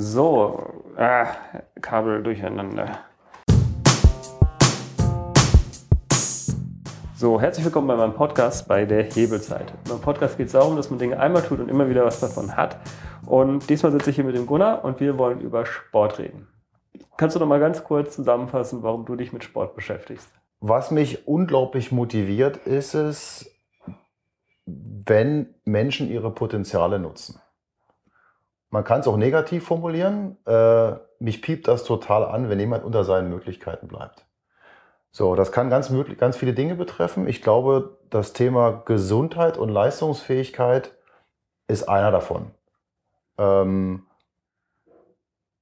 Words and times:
So, 0.00 0.62
ah, 0.96 1.26
Kabel 1.80 2.22
durcheinander. 2.22 3.00
So, 7.16 7.40
herzlich 7.40 7.64
willkommen 7.64 7.88
bei 7.88 7.96
meinem 7.96 8.14
Podcast 8.14 8.68
bei 8.68 8.84
der 8.84 9.02
Hebelzeit. 9.02 9.72
Meinem 9.88 10.00
Podcast 10.00 10.36
geht 10.36 10.46
es 10.46 10.52
darum, 10.52 10.76
dass 10.76 10.88
man 10.90 11.00
Dinge 11.00 11.18
einmal 11.18 11.42
tut 11.42 11.58
und 11.58 11.68
immer 11.68 11.90
wieder 11.90 12.04
was 12.04 12.20
davon 12.20 12.56
hat. 12.56 12.76
Und 13.26 13.68
diesmal 13.68 13.90
sitze 13.90 14.10
ich 14.10 14.14
hier 14.14 14.24
mit 14.24 14.36
dem 14.36 14.46
Gunnar 14.46 14.84
und 14.84 15.00
wir 15.00 15.18
wollen 15.18 15.40
über 15.40 15.66
Sport 15.66 16.20
reden. 16.20 16.46
Kannst 17.16 17.34
du 17.34 17.40
noch 17.40 17.48
mal 17.48 17.58
ganz 17.58 17.82
kurz 17.82 18.14
zusammenfassen, 18.14 18.84
warum 18.84 19.04
du 19.04 19.16
dich 19.16 19.32
mit 19.32 19.42
Sport 19.42 19.74
beschäftigst? 19.74 20.30
Was 20.60 20.92
mich 20.92 21.26
unglaublich 21.26 21.90
motiviert, 21.90 22.56
ist 22.58 22.94
es, 22.94 23.50
wenn 24.64 25.56
Menschen 25.64 26.08
ihre 26.08 26.30
Potenziale 26.30 27.00
nutzen. 27.00 27.40
Man 28.70 28.84
kann 28.84 29.00
es 29.00 29.08
auch 29.08 29.16
negativ 29.16 29.64
formulieren. 29.64 30.36
Äh, 30.46 30.92
mich 31.18 31.42
piept 31.42 31.68
das 31.68 31.84
total 31.84 32.24
an, 32.24 32.48
wenn 32.48 32.60
jemand 32.60 32.84
unter 32.84 33.04
seinen 33.04 33.30
Möglichkeiten 33.30 33.88
bleibt. 33.88 34.26
So, 35.10 35.34
das 35.34 35.52
kann 35.52 35.70
ganz, 35.70 35.92
ganz 36.18 36.36
viele 36.36 36.52
Dinge 36.52 36.74
betreffen. 36.74 37.26
Ich 37.26 37.42
glaube, 37.42 37.98
das 38.10 38.34
Thema 38.34 38.82
Gesundheit 38.84 39.56
und 39.56 39.70
Leistungsfähigkeit 39.70 40.92
ist 41.66 41.88
einer 41.88 42.10
davon. 42.10 42.50
Ähm, 43.38 44.06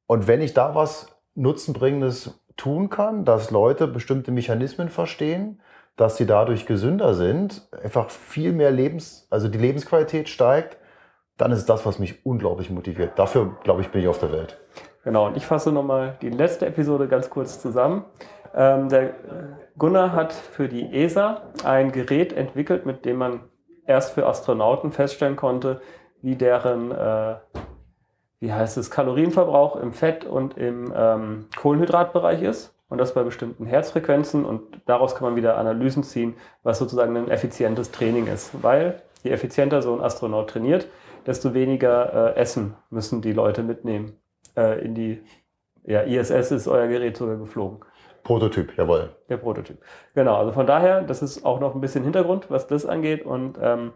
und 0.06 0.26
wenn 0.26 0.40
ich 0.40 0.54
da 0.54 0.74
was 0.74 1.08
Nutzenbringendes 1.34 2.40
tun 2.56 2.90
kann, 2.90 3.24
dass 3.24 3.50
Leute 3.50 3.86
bestimmte 3.86 4.30
Mechanismen 4.30 4.88
verstehen, 4.88 5.60
dass 5.96 6.16
sie 6.16 6.26
dadurch 6.26 6.66
gesünder 6.66 7.14
sind, 7.14 7.68
einfach 7.82 8.10
viel 8.10 8.52
mehr 8.52 8.70
Lebens, 8.70 9.26
also 9.30 9.48
die 9.48 9.58
Lebensqualität 9.58 10.28
steigt, 10.28 10.76
dann 11.36 11.52
ist 11.52 11.66
das, 11.66 11.84
was 11.84 11.98
mich 11.98 12.24
unglaublich 12.24 12.70
motiviert. 12.70 13.18
Dafür, 13.18 13.56
glaube 13.62 13.82
ich, 13.82 13.88
bin 13.90 14.00
ich 14.00 14.08
auf 14.08 14.18
der 14.18 14.32
Welt. 14.32 14.58
Genau, 15.04 15.26
und 15.26 15.36
ich 15.36 15.46
fasse 15.46 15.70
nochmal 15.70 16.16
die 16.20 16.30
letzte 16.30 16.66
Episode 16.66 17.06
ganz 17.08 17.30
kurz 17.30 17.60
zusammen. 17.60 18.04
Ähm, 18.54 18.88
der 18.88 19.14
Gunnar 19.78 20.12
hat 20.12 20.32
für 20.32 20.68
die 20.68 20.92
ESA 20.92 21.42
ein 21.64 21.92
Gerät 21.92 22.32
entwickelt, 22.32 22.86
mit 22.86 23.04
dem 23.04 23.16
man 23.18 23.40
erst 23.86 24.14
für 24.14 24.26
Astronauten 24.26 24.90
feststellen 24.90 25.36
konnte, 25.36 25.80
wie 26.22 26.34
deren, 26.36 26.90
äh, 26.90 27.36
wie 28.40 28.52
heißt 28.52 28.78
es, 28.78 28.90
Kalorienverbrauch 28.90 29.76
im 29.76 29.92
Fett- 29.92 30.24
und 30.24 30.56
im 30.56 30.92
ähm, 30.96 31.46
Kohlenhydratbereich 31.56 32.42
ist. 32.42 32.72
Und 32.88 32.98
das 32.98 33.14
bei 33.14 33.24
bestimmten 33.24 33.66
Herzfrequenzen. 33.66 34.44
Und 34.44 34.62
daraus 34.86 35.14
kann 35.14 35.24
man 35.24 35.36
wieder 35.36 35.58
Analysen 35.58 36.02
ziehen, 36.02 36.34
was 36.62 36.78
sozusagen 36.78 37.16
ein 37.16 37.28
effizientes 37.28 37.90
Training 37.90 38.26
ist. 38.28 38.62
Weil 38.62 39.02
je 39.22 39.32
effizienter 39.32 39.82
so 39.82 39.94
ein 39.94 40.00
Astronaut 40.00 40.50
trainiert, 40.50 40.86
desto 41.26 41.54
weniger 41.54 42.34
äh, 42.36 42.40
Essen 42.40 42.74
müssen 42.90 43.22
die 43.22 43.32
Leute 43.32 43.62
mitnehmen 43.62 44.18
äh, 44.56 44.84
in 44.84 44.94
die, 44.94 45.22
ja, 45.84 46.02
ISS 46.02 46.50
ist 46.50 46.68
euer 46.68 46.86
Gerät 46.86 47.16
sogar 47.16 47.36
geflogen. 47.36 47.80
Prototyp, 48.22 48.76
jawohl. 48.76 49.14
Der 49.28 49.36
Prototyp. 49.36 49.78
Genau, 50.14 50.36
also 50.36 50.50
von 50.50 50.66
daher, 50.66 51.02
das 51.02 51.22
ist 51.22 51.44
auch 51.44 51.60
noch 51.60 51.74
ein 51.74 51.80
bisschen 51.80 52.02
Hintergrund, 52.02 52.50
was 52.50 52.66
das 52.66 52.84
angeht. 52.84 53.24
Und 53.24 53.56
ähm, 53.62 53.92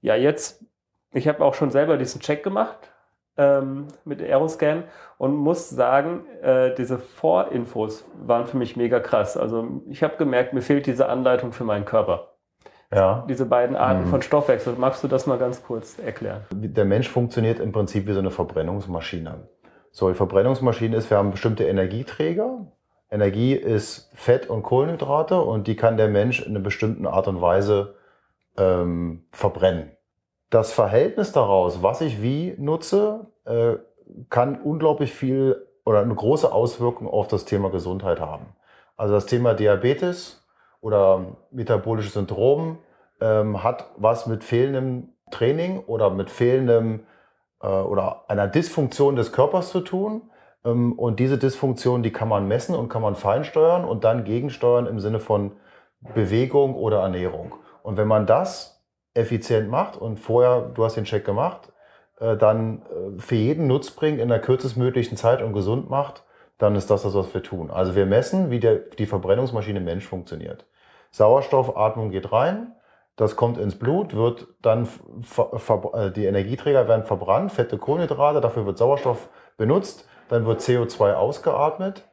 ja, 0.00 0.14
jetzt, 0.14 0.64
ich 1.12 1.28
habe 1.28 1.44
auch 1.44 1.54
schon 1.54 1.70
selber 1.70 1.98
diesen 1.98 2.22
Check 2.22 2.42
gemacht 2.42 2.90
ähm, 3.36 3.88
mit 4.06 4.22
Aeroscan 4.22 4.84
und 5.18 5.36
muss 5.36 5.68
sagen, 5.68 6.24
äh, 6.42 6.74
diese 6.76 6.98
Vorinfos 6.98 8.06
waren 8.14 8.46
für 8.46 8.56
mich 8.56 8.76
mega 8.76 9.00
krass. 9.00 9.36
Also 9.36 9.82
ich 9.90 10.02
habe 10.02 10.16
gemerkt, 10.16 10.54
mir 10.54 10.62
fehlt 10.62 10.86
diese 10.86 11.08
Anleitung 11.10 11.52
für 11.52 11.64
meinen 11.64 11.84
Körper. 11.84 12.37
Ja. 12.92 13.24
Diese 13.28 13.44
beiden 13.44 13.76
Arten 13.76 14.04
mhm. 14.04 14.10
von 14.10 14.22
Stoffwechsel. 14.22 14.74
Magst 14.78 15.04
du 15.04 15.08
das 15.08 15.26
mal 15.26 15.38
ganz 15.38 15.62
kurz 15.62 15.98
erklären? 15.98 16.42
Der 16.50 16.84
Mensch 16.84 17.08
funktioniert 17.08 17.60
im 17.60 17.72
Prinzip 17.72 18.06
wie 18.06 18.12
so 18.12 18.18
eine 18.18 18.30
Verbrennungsmaschine. 18.30 19.48
So, 19.90 20.08
die 20.08 20.14
Verbrennungsmaschine 20.14 20.96
ist, 20.96 21.10
wir 21.10 21.18
haben 21.18 21.30
bestimmte 21.30 21.64
Energieträger, 21.64 22.66
Energie 23.10 23.54
ist 23.54 24.10
Fett 24.14 24.50
und 24.50 24.62
Kohlenhydrate 24.62 25.40
und 25.40 25.66
die 25.66 25.76
kann 25.76 25.96
der 25.96 26.08
Mensch 26.08 26.40
in 26.40 26.48
einer 26.48 26.60
bestimmten 26.60 27.06
Art 27.06 27.26
und 27.26 27.40
Weise 27.40 27.94
ähm, 28.58 29.24
verbrennen. 29.32 29.90
Das 30.50 30.72
Verhältnis 30.72 31.32
daraus, 31.32 31.82
was 31.82 32.00
ich 32.00 32.22
wie 32.22 32.54
nutze, 32.58 33.26
äh, 33.44 33.76
kann 34.30 34.60
unglaublich 34.60 35.12
viel 35.12 35.66
oder 35.84 36.00
eine 36.00 36.14
große 36.14 36.50
Auswirkung 36.52 37.08
auf 37.08 37.28
das 37.28 37.44
Thema 37.44 37.70
Gesundheit 37.70 38.20
haben. 38.20 38.46
Also 38.96 39.14
das 39.14 39.26
Thema 39.26 39.54
Diabetes 39.54 40.46
oder 40.80 41.36
metabolisches 41.50 42.14
Syndrom 42.14 42.78
ähm, 43.20 43.62
hat 43.62 43.90
was 43.96 44.26
mit 44.26 44.44
fehlendem 44.44 45.08
Training 45.30 45.80
oder 45.86 46.10
mit 46.10 46.30
fehlendem 46.30 47.00
äh, 47.60 47.66
oder 47.66 48.24
einer 48.28 48.46
Dysfunktion 48.46 49.16
des 49.16 49.32
Körpers 49.32 49.70
zu 49.70 49.80
tun. 49.80 50.30
Ähm, 50.64 50.92
und 50.92 51.20
diese 51.20 51.38
Dysfunktion, 51.38 52.02
die 52.02 52.12
kann 52.12 52.28
man 52.28 52.48
messen 52.48 52.74
und 52.74 52.88
kann 52.88 53.02
man 53.02 53.14
feinsteuern 53.14 53.84
und 53.84 54.04
dann 54.04 54.24
gegensteuern 54.24 54.86
im 54.86 55.00
Sinne 55.00 55.20
von 55.20 55.52
Bewegung 56.14 56.74
oder 56.74 57.00
Ernährung. 57.00 57.54
Und 57.82 57.96
wenn 57.96 58.08
man 58.08 58.26
das 58.26 58.84
effizient 59.14 59.68
macht 59.68 59.96
und 59.96 60.18
vorher, 60.18 60.60
du 60.60 60.84
hast 60.84 60.96
den 60.96 61.04
Check 61.04 61.24
gemacht, 61.24 61.72
äh, 62.20 62.36
dann 62.36 62.82
äh, 62.82 63.20
für 63.20 63.34
jeden 63.34 63.66
Nutz 63.66 63.90
bringt 63.90 64.20
in 64.20 64.28
der 64.28 64.40
kürzestmöglichen 64.40 65.16
Zeit 65.16 65.42
und 65.42 65.52
gesund 65.52 65.90
macht, 65.90 66.24
dann 66.58 66.74
ist 66.74 66.90
das 66.90 67.02
das, 67.02 67.14
was 67.14 67.32
wir 67.32 67.42
tun. 67.42 67.70
Also 67.70 67.94
wir 67.94 68.06
messen, 68.06 68.50
wie 68.50 68.60
der, 68.60 68.76
die 68.76 69.06
Verbrennungsmaschine 69.06 69.80
Mensch 69.80 70.06
funktioniert. 70.06 70.66
Sauerstoffatmung 71.10 72.10
geht 72.10 72.32
rein, 72.32 72.72
das 73.16 73.36
kommt 73.36 73.58
ins 73.58 73.78
Blut, 73.78 74.14
wird 74.14 74.48
dann 74.62 74.88
die 76.14 76.26
Energieträger 76.26 76.86
werden 76.86 77.04
verbrannt, 77.04 77.52
fette 77.52 77.78
Kohlenhydrate, 77.78 78.40
dafür 78.40 78.66
wird 78.66 78.78
Sauerstoff 78.78 79.28
benutzt 79.56 80.08
dann 80.28 80.46
wird 80.46 80.60
CO2 80.60 81.14
ausgeatmet 81.14 82.04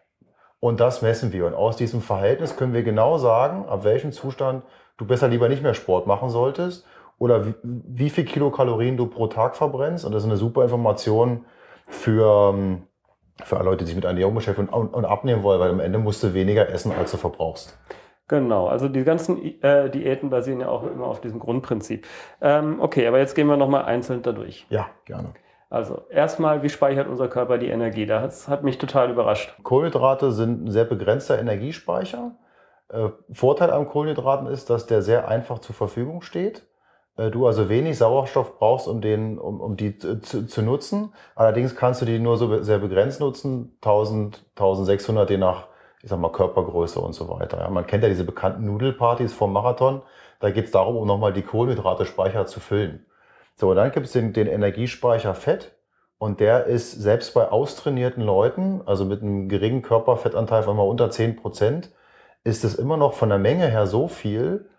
und 0.59 0.79
das 0.79 1.01
messen 1.01 1.31
wir. 1.33 1.45
Und 1.45 1.53
aus 1.53 1.75
diesem 1.75 2.01
Verhältnis 2.01 2.55
können 2.55 2.73
wir 2.73 2.83
genau 2.83 3.17
sagen, 3.17 3.65
ab 3.67 3.83
welchem 3.83 4.11
Zustand 4.11 4.63
du 4.97 5.05
besser 5.05 5.27
lieber 5.27 5.49
nicht 5.49 5.63
mehr 5.63 5.73
Sport 5.73 6.07
machen 6.07 6.29
solltest 6.29 6.85
oder 7.19 7.45
wie, 7.45 7.53
wie 7.63 8.09
viel 8.09 8.25
Kilokalorien 8.25 8.97
du 8.97 9.07
pro 9.07 9.27
Tag 9.27 9.55
verbrennst. 9.55 10.05
Und 10.05 10.13
das 10.13 10.23
ist 10.23 10.29
eine 10.29 10.37
super 10.37 10.63
Information 10.63 11.45
für, 11.87 12.53
ähm, 12.53 12.83
für 13.43 13.57
alle 13.57 13.65
Leute, 13.65 13.79
die 13.79 13.87
sich 13.87 13.95
mit 13.95 14.05
Ernährung 14.05 14.35
beschäftigen 14.35 14.69
und, 14.69 14.93
und 14.93 15.05
abnehmen 15.05 15.43
wollen, 15.43 15.59
weil 15.59 15.69
am 15.69 15.79
Ende 15.79 15.99
musst 15.99 16.23
du 16.23 16.33
weniger 16.33 16.69
essen, 16.69 16.91
als 16.91 17.11
du 17.11 17.17
verbrauchst. 17.17 17.77
Genau, 18.27 18.67
also 18.67 18.87
die 18.89 19.03
ganzen 19.03 19.61
äh, 19.61 19.89
Diäten 19.89 20.29
basieren 20.31 20.59
ja 20.59 20.69
auch 20.69 20.83
immer 20.83 21.05
auf 21.05 21.21
diesem 21.21 21.39
Grundprinzip. 21.39 22.07
Ähm, 22.41 22.77
okay, 22.79 23.05
aber 23.07 23.19
jetzt 23.19 23.35
gehen 23.35 23.47
wir 23.47 23.57
nochmal 23.57 23.85
einzeln 23.85 24.23
dadurch. 24.23 24.65
Ja, 24.69 24.87
gerne. 25.05 25.33
Also 25.69 26.03
erstmal, 26.09 26.63
wie 26.63 26.69
speichert 26.69 27.07
unser 27.07 27.27
Körper 27.27 27.57
die 27.57 27.67
Energie? 27.67 28.05
Das 28.05 28.47
hat 28.47 28.63
mich 28.63 28.77
total 28.77 29.11
überrascht. 29.11 29.55
Kohlenhydrate 29.61 30.31
sind 30.31 30.65
ein 30.65 30.71
sehr 30.71 30.85
begrenzter 30.85 31.37
Energiespeicher. 31.37 32.35
Äh, 32.89 33.09
Vorteil 33.31 33.71
am 33.71 33.87
Kohlenhydraten 33.87 34.47
ist, 34.47 34.69
dass 34.69 34.87
der 34.87 35.01
sehr 35.01 35.27
einfach 35.27 35.59
zur 35.59 35.75
Verfügung 35.75 36.21
steht. 36.21 36.65
Äh, 37.17 37.31
du 37.31 37.47
also 37.47 37.69
wenig 37.69 37.97
Sauerstoff 37.97 38.57
brauchst, 38.57 38.87
um, 38.87 39.01
den, 39.01 39.37
um, 39.37 39.61
um 39.61 39.77
die 39.77 39.97
zu, 39.97 40.47
zu 40.47 40.61
nutzen. 40.61 41.13
Allerdings 41.35 41.75
kannst 41.75 42.01
du 42.01 42.05
die 42.05 42.19
nur 42.19 42.37
so 42.37 42.61
sehr 42.63 42.79
begrenzt 42.79 43.19
nutzen, 43.19 43.77
1000, 43.81 44.43
1600 44.55 45.29
je 45.29 45.37
nach 45.37 45.67
ich 46.05 46.11
sag 46.11 46.19
mal, 46.19 46.31
Körpergröße 46.31 46.99
und 46.99 47.13
so 47.13 47.27
weiter. 47.29 47.61
Ja, 47.61 47.69
man 47.71 47.87
kennt 47.87 48.03
ja 48.03 48.09
diese 48.09 48.25
bekannten 48.25 48.63
Nudelpartys 48.65 49.33
vom 49.33 49.51
Marathon. 49.51 50.03
Da 50.39 50.51
geht 50.51 50.65
es 50.65 50.71
darum, 50.71 50.97
um 50.97 51.07
nochmal 51.07 51.33
die 51.33 51.41
Kohlenhydrate-Speicher 51.41 52.45
zu 52.45 52.59
füllen. 52.59 53.07
So, 53.55 53.73
dann 53.73 53.91
gibt 53.91 54.05
es 54.05 54.11
den, 54.11 54.31
den 54.31 54.45
Energiespeicher 54.45 55.33
Fett. 55.33 55.71
Und 56.19 56.39
der 56.39 56.65
ist 56.65 56.91
selbst 56.91 57.33
bei 57.33 57.49
austrainierten 57.49 58.21
Leuten, 58.21 58.83
also 58.85 59.03
mit 59.03 59.23
einem 59.23 59.49
geringen 59.49 59.81
Körperfettanteil 59.81 60.61
von 60.61 60.77
mal 60.77 60.83
unter 60.83 61.09
10 61.09 61.37
Prozent, 61.37 61.89
ist 62.43 62.63
es 62.63 62.75
immer 62.75 62.97
noch 62.97 63.13
von 63.13 63.29
der 63.29 63.39
Menge 63.39 63.65
her 63.65 63.87
so 63.87 64.07
viel, 64.07 64.69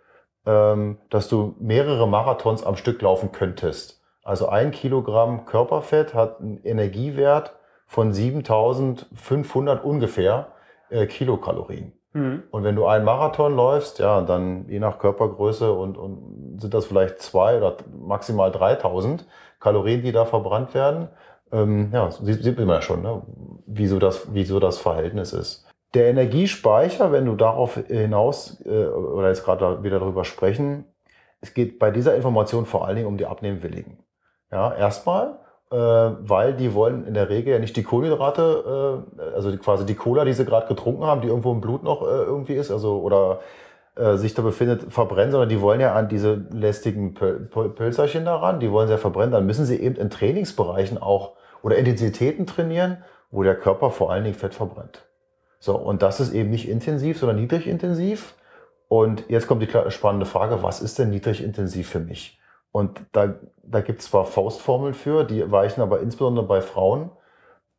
dass 0.47 1.29
du 1.29 1.57
mehrere 1.59 2.07
Marathons 2.07 2.65
am 2.65 2.77
Stück 2.77 3.03
laufen 3.03 3.33
könntest. 3.33 4.01
Also 4.23 4.49
ein 4.49 4.71
Kilogramm 4.71 5.45
Körperfett 5.45 6.15
hat 6.15 6.41
einen 6.41 6.61
Energiewert 6.65 7.55
von 7.87 8.13
7500 8.13 9.85
ungefähr 9.85 10.49
äh, 10.91 11.07
Kilokalorien. 11.07 11.93
Mhm. 12.13 12.43
Und 12.51 12.65
wenn 12.65 12.75
du 12.75 12.87
einen 12.87 13.05
Marathon 13.05 13.55
läufst, 13.55 13.99
ja, 13.99 14.23
dann 14.23 14.69
je 14.69 14.79
nach 14.79 14.99
Körpergröße 14.99 15.73
und, 15.73 15.99
und 15.99 16.59
sind 16.61 16.75
das 16.75 16.87
vielleicht 16.87 17.21
zwei 17.21 17.59
oder 17.59 17.77
maximal 17.97 18.51
3000 18.51 19.27
Kalorien, 19.61 20.03
die 20.03 20.13
da 20.13 20.25
verbrannt 20.25 20.75
werden. 20.75 21.09
Ähm, 21.53 21.91
ja, 21.93 22.11
sieht, 22.11 22.43
sieht 22.43 22.59
man 22.59 22.69
ja 22.69 22.83
schon, 22.83 23.03
ne? 23.03 23.23
wieso, 23.67 23.99
das, 23.99 24.29
wieso 24.33 24.59
das 24.59 24.79
Verhältnis 24.79 25.33
ist. 25.33 25.67
Der 25.95 26.09
Energiespeicher, 26.09 27.13
wenn 27.13 27.25
du 27.27 27.37
darauf 27.37 27.75
hinaus 27.75 28.61
äh, 28.65 28.87
oder 28.87 29.29
jetzt 29.29 29.45
gerade 29.45 29.83
wieder 29.83 29.99
darüber 29.99 30.25
sprechen, 30.25 30.85
es 31.41 31.55
geht 31.55 31.79
bei 31.79 31.91
dieser 31.91 32.15
Information 32.15 32.67
vor 32.67 32.87
allen 32.87 32.97
Dingen 32.97 33.09
um 33.09 33.17
die 33.17 33.27
Abnehmwilligen. 33.27 33.99
Ja, 34.51 34.75
erstmal 34.75 35.39
äh, 35.71 35.77
weil 35.77 36.55
die 36.55 36.75
wollen 36.75 37.07
in 37.07 37.15
der 37.15 37.29
Regel 37.29 37.53
ja 37.53 37.59
nicht 37.59 37.77
die 37.77 37.83
Kohlenhydrate, 37.83 39.05
äh, 39.19 39.35
also 39.35 39.57
quasi 39.57 39.85
die 39.85 39.95
Cola, 39.95 40.25
die 40.25 40.33
sie 40.33 40.45
gerade 40.45 40.69
getrunken 40.69 41.05
haben, 41.05 41.21
die 41.21 41.29
irgendwo 41.29 41.53
im 41.53 41.61
Blut 41.61 41.83
noch 41.83 42.03
äh, 42.03 42.23
irgendwie 42.23 42.55
ist, 42.55 42.71
also 42.71 43.01
oder 43.01 43.41
äh, 43.97 44.17
sich 44.17 44.35
da 44.35 44.43
befindet, 44.43 44.93
verbrennen, 44.93 45.33
sondern 45.33 45.49
die 45.49 45.61
wollen 45.61 45.81
ja 45.81 45.95
an 45.95 46.09
diese 46.09 46.47
lästigen 46.53 47.15
Pöl 47.15 47.49
Pölzerchen 47.51 48.25
daran, 48.25 48.61
die 48.61 48.71
wollen 48.71 48.87
sie 48.87 48.95
ja 48.95 48.99
verbrennen, 48.99 49.33
dann 49.33 49.47
müssen 49.47 49.65
sie 49.65 49.81
eben 49.81 49.97
in 49.97 50.11
Trainingsbereichen 50.11 50.99
auch 50.99 51.33
oder 51.63 51.77
Intensitäten 51.77 52.47
trainieren, 52.47 52.99
wo 53.31 53.43
der 53.43 53.57
Körper 53.57 53.91
vor 53.91 54.13
allen 54.13 54.23
Dingen 54.23 54.37
Fett 54.37 54.55
verbrennt. 54.55 55.05
So, 55.59 55.77
und 55.77 56.03
das 56.03 56.21
ist 56.21 56.33
eben 56.33 56.51
nicht 56.51 56.69
intensiv, 56.69 57.19
sondern 57.19 57.41
niedrigintensiv. 57.41 58.35
Und 58.89 59.25
jetzt 59.29 59.47
kommt 59.47 59.63
die 59.63 59.91
spannende 59.91 60.27
Frage, 60.27 60.63
was 60.63 60.81
ist 60.81 60.99
denn 60.99 61.11
niedrigintensiv 61.11 61.89
für 61.89 62.01
mich? 62.01 62.39
Und 62.73 63.01
da, 63.13 63.35
da 63.63 63.81
gibt 63.81 64.01
es 64.01 64.11
zwar 64.11 64.27
Faustformeln 64.27 64.95
für, 64.95 65.25
die 65.25 65.51
weichen 65.51 65.81
aber 65.81 66.01
insbesondere 66.01 66.47
bei 66.47 66.61
Frauen 66.61 67.11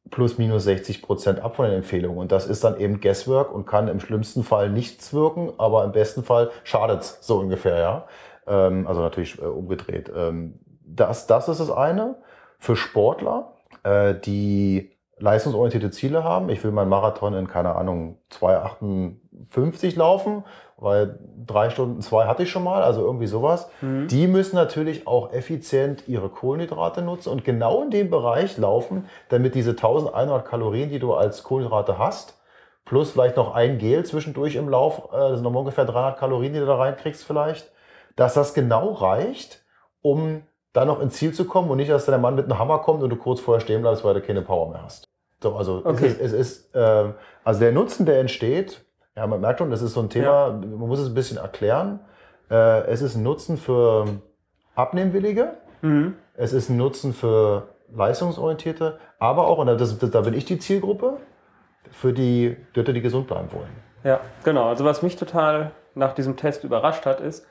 plus 0.10 0.38
minus 0.38 0.64
60 0.64 1.02
Prozent 1.02 1.40
ab 1.40 1.56
von 1.56 1.66
den 1.66 1.76
Empfehlungen. 1.76 2.18
Und 2.18 2.32
das 2.32 2.48
ist 2.48 2.64
dann 2.64 2.80
eben 2.80 3.02
Guesswork 3.02 3.54
und 3.54 3.66
kann 3.66 3.88
im 3.88 4.00
schlimmsten 4.00 4.44
Fall 4.44 4.70
nichts 4.70 5.14
wirken, 5.14 5.54
aber 5.58 5.84
im 5.84 5.92
besten 5.92 6.24
Fall 6.24 6.50
schadet's 6.64 7.20
so 7.22 7.40
ungefähr, 7.40 7.78
ja. 7.78 8.08
Ähm, 8.48 8.88
also 8.88 9.02
natürlich 9.02 9.40
äh, 9.42 9.46
umgedreht. 9.46 10.12
Ähm, 10.16 10.60
das, 10.86 11.28
das 11.28 11.50
ist 11.50 11.60
das 11.60 11.72
eine. 11.72 12.16
Für 12.60 12.76
Sportler, 12.76 13.54
äh, 13.84 14.16
die 14.16 14.97
leistungsorientierte 15.20 15.92
Ziele 15.92 16.24
haben. 16.24 16.50
Ich 16.50 16.64
will 16.64 16.72
meinen 16.72 16.90
Marathon 16.90 17.34
in, 17.34 17.48
keine 17.48 17.76
Ahnung, 17.76 18.18
2,58 18.32 19.98
laufen, 19.98 20.44
weil 20.78 21.20
drei 21.46 21.70
Stunden 21.70 22.02
zwei 22.02 22.26
hatte 22.26 22.44
ich 22.44 22.52
schon 22.52 22.64
mal, 22.64 22.84
also 22.84 23.02
irgendwie 23.02 23.28
sowas. 23.28 23.70
Mhm. 23.82 24.08
Die 24.08 24.28
müssen 24.28 24.56
natürlich 24.56 25.08
auch 25.08 25.34
effizient 25.34 26.08
ihre 26.08 26.30
Kohlenhydrate 26.30 27.02
nutzen 27.02 27.30
und 27.30 27.44
genau 27.44 27.82
in 27.84 27.90
dem 27.90 28.10
Bereich 28.10 28.58
laufen, 28.58 29.08
damit 29.30 29.56
diese 29.56 29.72
1100 29.72 30.46
Kalorien, 30.46 30.90
die 30.90 31.00
du 31.00 31.14
als 31.14 31.44
Kohlenhydrate 31.44 31.98
hast, 31.98 32.38
plus 32.86 33.12
vielleicht 33.12 33.38
noch 33.38 33.54
ein 33.54 33.80
Gel 33.80 34.06
zwischendurch 34.06 34.56
im 34.56 34.70
Lauf, 34.70 35.10
äh, 35.12 35.18
das 35.18 35.34
sind 35.34 35.44
nochmal 35.44 35.62
ungefähr 35.62 35.86
300 35.86 36.18
Kalorien, 36.18 36.54
die 36.54 36.60
du 36.60 36.66
da 36.66 36.76
reinkriegst 36.76 37.24
vielleicht, 37.24 37.72
dass 38.16 38.36
das 38.36 38.54
genau 38.54 38.94
reicht, 38.94 39.64
um 40.02 40.44
dann 40.74 40.88
noch 40.88 41.02
ins 41.02 41.16
Ziel 41.16 41.34
zu 41.34 41.46
kommen 41.46 41.70
und 41.70 41.78
nicht, 41.78 41.90
dass 41.90 42.06
der 42.06 42.18
Mann 42.18 42.36
mit 42.36 42.46
einem 42.46 42.60
Hammer 42.60 42.80
kommt 42.80 43.04
und 43.04 43.10
du 43.10 43.16
kurz 43.16 43.40
vorher 43.40 43.62
stehen 43.62 43.82
bleibst, 43.82 44.04
weil 44.04 44.14
du 44.14 44.22
keine 44.22 44.42
Power 44.42 44.70
mehr 44.70 44.84
hast. 44.84 45.10
So, 45.42 45.56
also 45.56 45.82
okay. 45.84 46.08
es 46.08 46.14
ist, 46.14 46.22
es 46.22 46.34
ist 46.34 46.76
äh, 46.76 47.14
also 47.44 47.60
der 47.60 47.72
Nutzen, 47.72 48.06
der 48.06 48.20
entsteht, 48.20 48.84
ja, 49.16 49.26
man 49.28 49.42
merkt 49.42 49.60
schon, 49.60 49.72
das 49.72 49.82
ist 49.82 49.94
so 49.94 50.02
ein 50.02 50.10
Thema, 50.10 50.48
ja. 50.48 50.52
man 50.52 50.88
muss 50.88 51.00
es 51.00 51.08
ein 51.08 51.14
bisschen 51.14 51.38
erklären. 51.38 52.00
Äh, 52.50 52.86
es 52.88 53.02
ist 53.02 53.16
ein 53.16 53.24
Nutzen 53.24 53.58
für 53.58 54.06
Abnehmwillige, 54.76 55.58
mhm. 55.82 56.16
es 56.36 56.54
ist 56.54 56.70
ein 56.70 56.78
Nutzen 56.78 57.14
für 57.14 57.70
Leistungsorientierte, 57.94 59.00
aber 59.20 59.48
auch, 59.48 59.58
und 59.58 59.68
das, 59.68 59.98
das, 59.98 60.12
da 60.12 60.22
bin 60.22 60.34
ich 60.34 60.46
die 60.46 60.60
Zielgruppe, 60.60 61.18
für 61.92 62.14
die 62.14 62.58
Leute, 62.74 62.94
die 62.94 63.02
gesund 63.02 63.28
bleiben 63.28 63.52
wollen. 63.52 63.70
Ja, 64.04 64.20
genau. 64.44 64.70
Also 64.70 64.86
was 64.86 65.02
mich 65.02 65.16
total 65.16 65.72
nach 65.96 66.14
diesem 66.14 66.38
Test 66.38 66.64
überrascht 66.64 67.06
hat, 67.06 67.22
ist, 67.22 67.46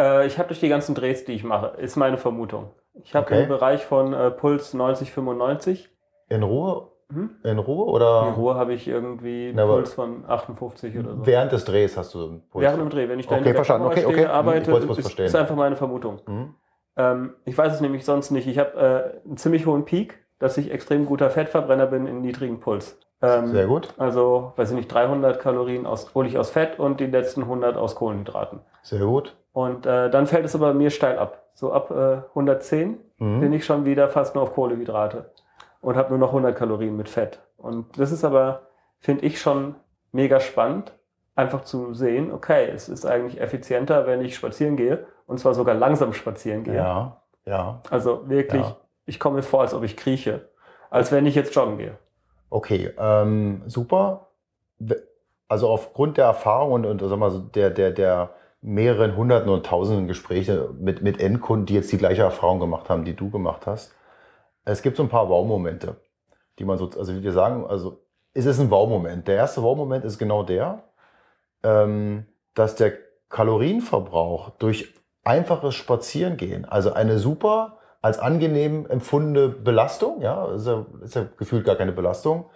äh, 0.00 0.26
ich 0.26 0.38
habe 0.38 0.48
durch 0.48 0.60
die 0.60 0.68
ganzen 0.68 0.94
Drehs, 0.94 1.24
die 1.24 1.32
ich 1.32 1.44
mache, 1.44 1.76
ist 1.78 1.96
meine 1.96 2.16
Vermutung. 2.16 2.70
Ich 3.04 3.14
habe 3.14 3.26
okay. 3.26 3.42
im 3.42 3.48
Bereich 3.48 3.84
von 3.84 4.12
äh, 4.12 4.30
Puls 4.30 4.74
90, 4.74 5.12
95. 5.12 5.90
In 6.28 6.42
Ruhe? 6.42 6.88
Hm? 7.12 7.30
In 7.42 7.58
Ruhe 7.58 7.86
oder? 7.86 8.28
In 8.28 8.34
Ruhe 8.34 8.54
habe 8.54 8.72
ich 8.72 8.86
irgendwie 8.86 9.48
einen 9.48 9.68
Puls 9.68 9.94
von 9.94 10.24
58 10.26 10.96
oder 10.98 11.16
so. 11.16 11.26
Während 11.26 11.52
des 11.52 11.64
Drehs 11.64 11.96
hast 11.96 12.14
du 12.14 12.24
einen 12.24 12.48
Puls? 12.48 12.62
Während 12.62 12.80
dem 12.80 12.90
Dreh, 12.90 13.08
wenn 13.08 13.18
ich 13.18 13.26
da 13.26 13.36
okay, 13.36 13.48
in 13.48 13.54
der. 13.54 13.80
Okay, 13.80 14.06
okay. 14.06 14.26
arbeite, 14.26 14.72
ist, 14.72 15.18
ist, 15.18 15.36
einfach 15.36 15.56
meine 15.56 15.76
Vermutung. 15.76 16.20
Mhm. 16.26 16.54
Ähm, 16.96 17.34
ich 17.44 17.56
weiß 17.56 17.74
es 17.74 17.80
nämlich 17.80 18.04
sonst 18.04 18.30
nicht. 18.30 18.46
Ich 18.46 18.58
habe 18.58 19.22
äh, 19.24 19.26
einen 19.26 19.36
ziemlich 19.36 19.66
hohen 19.66 19.84
Peak, 19.84 20.18
dass 20.38 20.56
ich 20.56 20.70
extrem 20.70 21.06
guter 21.06 21.30
Fettverbrenner 21.30 21.86
bin 21.86 22.06
in 22.06 22.20
niedrigen 22.20 22.60
Puls. 22.60 22.96
Ähm, 23.22 23.48
Sehr 23.48 23.66
gut. 23.66 23.92
Also, 23.98 24.52
weiß 24.56 24.70
ich 24.70 24.76
nicht, 24.76 24.92
300 24.92 25.40
Kalorien 25.40 25.86
aus, 25.86 26.14
hole 26.14 26.28
ich 26.28 26.38
aus 26.38 26.50
Fett 26.50 26.78
und 26.78 27.00
die 27.00 27.06
letzten 27.06 27.42
100 27.42 27.76
aus 27.76 27.94
Kohlenhydraten. 27.94 28.60
Sehr 28.82 29.00
gut. 29.00 29.36
Und 29.52 29.86
äh, 29.86 30.10
dann 30.10 30.26
fällt 30.26 30.44
es 30.44 30.54
aber 30.54 30.72
mir 30.74 30.90
steil 30.90 31.18
ab. 31.18 31.50
So 31.54 31.72
ab 31.72 31.90
äh, 31.90 32.28
110 32.30 32.98
mhm. 33.18 33.40
bin 33.40 33.52
ich 33.52 33.64
schon 33.64 33.84
wieder 33.84 34.08
fast 34.08 34.34
nur 34.34 34.44
auf 34.44 34.54
Kohlenhydrate 34.54 35.30
und 35.80 35.96
habe 35.96 36.10
nur 36.10 36.18
noch 36.18 36.28
100 36.28 36.56
Kalorien 36.56 36.96
mit 36.96 37.08
Fett. 37.08 37.40
Und 37.56 37.98
das 37.98 38.12
ist 38.12 38.24
aber, 38.24 38.62
finde 38.98 39.26
ich, 39.26 39.40
schon 39.40 39.74
mega 40.12 40.40
spannend, 40.40 40.92
einfach 41.34 41.62
zu 41.62 41.94
sehen, 41.94 42.32
okay, 42.32 42.68
es 42.72 42.88
ist 42.88 43.06
eigentlich 43.06 43.40
effizienter, 43.40 44.06
wenn 44.06 44.20
ich 44.22 44.34
spazieren 44.34 44.76
gehe 44.76 45.06
und 45.26 45.38
zwar 45.38 45.54
sogar 45.54 45.74
langsam 45.74 46.12
spazieren 46.12 46.64
gehe. 46.64 46.76
Ja, 46.76 47.22
ja. 47.44 47.80
Also 47.90 48.28
wirklich, 48.28 48.62
ja. 48.62 48.76
ich 49.06 49.18
komme 49.20 49.36
mir 49.36 49.42
vor, 49.42 49.62
als 49.62 49.74
ob 49.74 49.82
ich 49.82 49.96
krieche, 49.96 50.48
als 50.90 51.12
wenn 51.12 51.26
ich 51.26 51.34
jetzt 51.34 51.54
joggen 51.54 51.78
gehe. 51.78 51.96
Okay, 52.50 52.92
ähm, 52.98 53.62
super. 53.66 54.28
Also 55.48 55.68
aufgrund 55.68 56.16
der 56.16 56.26
Erfahrung 56.26 56.72
und, 56.72 56.86
und 56.86 57.08
sag 57.08 57.18
mal, 57.18 57.42
der, 57.54 57.70
der, 57.70 57.90
der 57.92 58.30
mehreren 58.62 59.16
hunderten 59.16 59.50
und 59.50 59.66
tausenden 59.66 60.06
Gespräche 60.06 60.70
mit, 60.78 61.02
mit 61.02 61.20
Endkunden, 61.20 61.66
die 61.66 61.74
jetzt 61.74 61.92
die 61.92 61.98
gleiche 61.98 62.22
Erfahrung 62.22 62.60
gemacht 62.60 62.90
haben, 62.90 63.04
die 63.04 63.16
du 63.16 63.30
gemacht 63.30 63.66
hast, 63.66 63.94
es 64.64 64.82
gibt 64.82 64.96
so 64.96 65.02
ein 65.02 65.08
paar 65.08 65.28
Wow-Momente, 65.28 65.96
die 66.58 66.64
man 66.64 66.76
so, 66.78 66.90
also 66.90 67.14
wie 67.14 67.22
wir 67.22 67.32
sagen, 67.32 67.66
also 67.66 68.02
es 68.34 68.46
ist 68.46 68.60
ein 68.60 68.70
Wow-Moment. 68.70 69.26
Der 69.26 69.36
erste 69.36 69.62
Wow-Moment 69.62 70.04
ist 70.04 70.18
genau 70.18 70.42
der, 70.42 70.84
ähm, 71.62 72.26
dass 72.54 72.76
der 72.76 72.92
Kalorienverbrauch 73.28 74.50
durch 74.58 74.94
einfaches 75.24 75.74
Spazierengehen, 75.74 76.64
also 76.64 76.92
eine 76.92 77.18
super 77.18 77.78
als 78.02 78.18
angenehm 78.18 78.86
empfundene 78.86 79.48
Belastung, 79.48 80.22
ja, 80.22 80.52
ist 80.52 80.66
ja, 80.66 80.86
ist 81.02 81.14
ja 81.14 81.26
gefühlt 81.36 81.66
gar 81.66 81.76
keine 81.76 81.92
Belastung, 81.92 82.46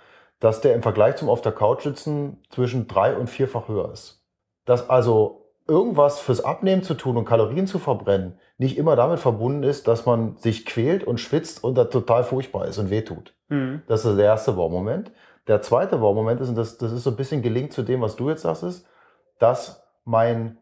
dass 0.40 0.60
der 0.60 0.74
im 0.74 0.82
Vergleich 0.82 1.16
zum 1.16 1.28
auf 1.28 1.42
der 1.42 1.52
Couch 1.52 1.82
sitzen 1.82 2.42
zwischen 2.50 2.88
drei 2.88 3.16
und 3.16 3.28
vierfach 3.28 3.68
höher 3.68 3.92
ist. 3.92 4.24
Dass 4.64 4.88
also 4.88 5.43
irgendwas 5.66 6.20
fürs 6.20 6.44
Abnehmen 6.44 6.82
zu 6.82 6.94
tun 6.94 7.16
und 7.16 7.24
Kalorien 7.24 7.66
zu 7.66 7.78
verbrennen 7.78 8.38
nicht 8.58 8.78
immer 8.78 8.96
damit 8.96 9.18
verbunden 9.18 9.62
ist, 9.62 9.88
dass 9.88 10.06
man 10.06 10.36
sich 10.36 10.64
quält 10.64 11.04
und 11.04 11.18
schwitzt 11.18 11.64
und 11.64 11.76
da 11.76 11.84
total 11.84 12.24
furchtbar 12.24 12.66
ist 12.66 12.78
und 12.78 12.90
wehtut. 12.90 13.34
Mhm. 13.48 13.82
Das 13.86 14.04
ist 14.04 14.16
der 14.16 14.26
erste 14.26 14.56
Wow-Moment. 14.56 15.10
Der 15.48 15.60
zweite 15.60 16.00
Wow-Moment 16.00 16.40
ist, 16.40 16.50
und 16.50 16.54
das, 16.56 16.78
das 16.78 16.92
ist 16.92 17.02
so 17.02 17.10
ein 17.10 17.16
bisschen 17.16 17.42
gelingt 17.42 17.72
zu 17.72 17.82
dem, 17.82 18.00
was 18.00 18.16
du 18.16 18.30
jetzt 18.30 18.42
sagst, 18.42 18.62
ist, 18.62 18.86
dass 19.38 19.82
mein 20.04 20.58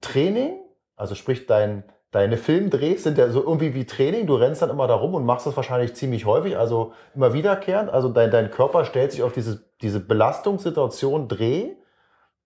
Training, 0.00 0.58
also 0.96 1.14
sprich 1.14 1.46
dein, 1.46 1.84
deine 2.10 2.36
Filmdrehs 2.36 3.04
sind 3.04 3.18
ja 3.18 3.28
so 3.30 3.40
irgendwie 3.40 3.72
wie 3.72 3.86
Training, 3.86 4.26
du 4.26 4.34
rennst 4.34 4.60
dann 4.60 4.70
immer 4.70 4.88
da 4.88 4.94
rum 4.94 5.14
und 5.14 5.24
machst 5.24 5.46
das 5.46 5.56
wahrscheinlich 5.56 5.94
ziemlich 5.94 6.26
häufig, 6.26 6.58
also 6.58 6.92
immer 7.14 7.32
wiederkehrend, 7.32 7.88
also 7.88 8.08
dein, 8.08 8.30
dein 8.30 8.50
Körper 8.50 8.84
stellt 8.84 9.12
sich 9.12 9.22
auf 9.22 9.32
diese, 9.32 9.64
diese 9.80 10.00
Belastungssituation 10.00 11.28
Dreh 11.28 11.70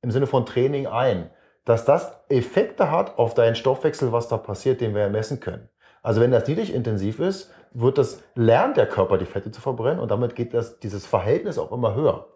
im 0.03 0.11
Sinne 0.11 0.27
von 0.27 0.45
Training 0.45 0.87
ein 0.87 1.31
dass 1.67 1.85
das 1.85 2.13
Effekte 2.31 2.91
hat 2.91 3.19
auf 3.19 3.35
deinen 3.35 3.57
Stoffwechsel, 3.57 4.13
was 4.13 4.29
da 4.29 4.39
passiert, 4.39 4.81
den 4.81 4.95
wir 4.95 5.03
ja 5.03 5.09
messen 5.11 5.41
können. 5.41 5.69
Also 6.03 6.21
wenn 6.21 6.31
das 6.31 6.47
niedrig 6.47 6.73
intensiv 6.73 7.19
ist, 7.19 7.53
wird 7.73 7.99
das, 7.99 8.23
lernt 8.37 8.77
der 8.77 8.87
Körper 8.87 9.19
die 9.19 9.27
Fette 9.27 9.51
zu 9.51 9.61
verbrennen 9.61 9.99
und 9.99 10.11
damit 10.11 10.37
geht 10.37 10.55
das, 10.55 10.79
dieses 10.79 11.05
Verhältnis 11.05 11.59
auch 11.59 11.73
immer 11.73 11.95
höher. 11.95 12.29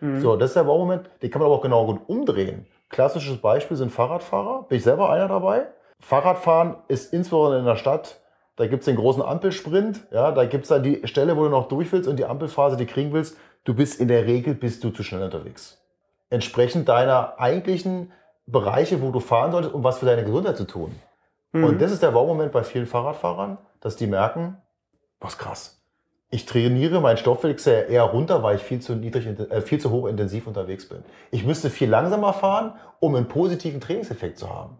Mhm. 0.00 0.20
So, 0.20 0.36
das 0.36 0.50
ist 0.50 0.56
der 0.56 0.64
Baumoment, 0.64 1.10
den 1.20 1.30
kann 1.30 1.40
man 1.40 1.46
aber 1.46 1.56
auch 1.56 1.62
genau 1.62 1.84
gut 1.84 2.00
umdrehen. 2.06 2.66
Klassisches 2.88 3.38
Beispiel 3.38 3.76
sind 3.76 3.90
Fahrradfahrer, 3.90 4.66
bin 4.68 4.78
ich 4.78 4.84
selber 4.84 5.10
einer 5.10 5.26
dabei. 5.26 5.66
Fahrradfahren 5.98 6.76
ist 6.86 7.12
insbesondere 7.12 7.58
in 7.58 7.66
der 7.66 7.76
Stadt, 7.76 8.20
da 8.54 8.68
gibt's 8.68 8.86
den 8.86 8.96
großen 8.96 9.20
Ampelsprint, 9.20 10.06
ja, 10.12 10.30
da 10.30 10.44
gibt's 10.44 10.68
dann 10.68 10.84
die 10.84 11.06
Stelle, 11.08 11.36
wo 11.36 11.42
du 11.42 11.50
noch 11.50 11.66
durch 11.66 11.90
willst 11.92 12.08
und 12.08 12.16
die 12.16 12.24
Ampelphase, 12.24 12.76
die 12.76 12.86
kriegen 12.86 13.12
willst, 13.12 13.36
du 13.64 13.74
bist 13.74 14.00
in 14.00 14.06
der 14.06 14.26
Regel 14.26 14.54
bist 14.54 14.84
du 14.84 14.90
zu 14.90 15.02
schnell 15.02 15.24
unterwegs. 15.24 15.82
Entsprechend 16.30 16.88
deiner 16.88 17.40
eigentlichen 17.40 18.12
Bereiche, 18.46 19.02
wo 19.02 19.10
du 19.10 19.20
fahren 19.20 19.52
solltest, 19.52 19.74
um 19.74 19.84
was 19.84 19.98
für 19.98 20.06
deine 20.06 20.24
Gesundheit 20.24 20.56
zu 20.56 20.66
tun. 20.66 20.94
Mhm. 21.52 21.64
Und 21.64 21.82
das 21.82 21.92
ist 21.92 22.02
der 22.02 22.14
Wow-Moment 22.14 22.52
bei 22.52 22.62
vielen 22.62 22.86
Fahrradfahrern, 22.86 23.58
dass 23.80 23.96
die 23.96 24.06
merken, 24.06 24.58
was 25.20 25.38
krass. 25.38 25.82
Ich 26.30 26.44
trainiere 26.44 27.00
meinen 27.00 27.16
Stoffwechsel 27.16 27.86
eher 27.88 28.02
runter, 28.02 28.42
weil 28.42 28.56
ich 28.56 28.62
viel 28.62 28.80
zu 28.80 28.94
niedrig, 28.94 29.26
äh, 29.26 29.60
viel 29.60 29.80
zu 29.80 29.90
hoch 29.90 30.06
intensiv 30.06 30.46
unterwegs 30.46 30.88
bin. 30.88 31.04
Ich 31.30 31.46
müsste 31.46 31.70
viel 31.70 31.88
langsamer 31.88 32.32
fahren, 32.32 32.74
um 32.98 33.14
einen 33.14 33.28
positiven 33.28 33.80
Trainingseffekt 33.80 34.38
zu 34.38 34.52
haben. 34.52 34.78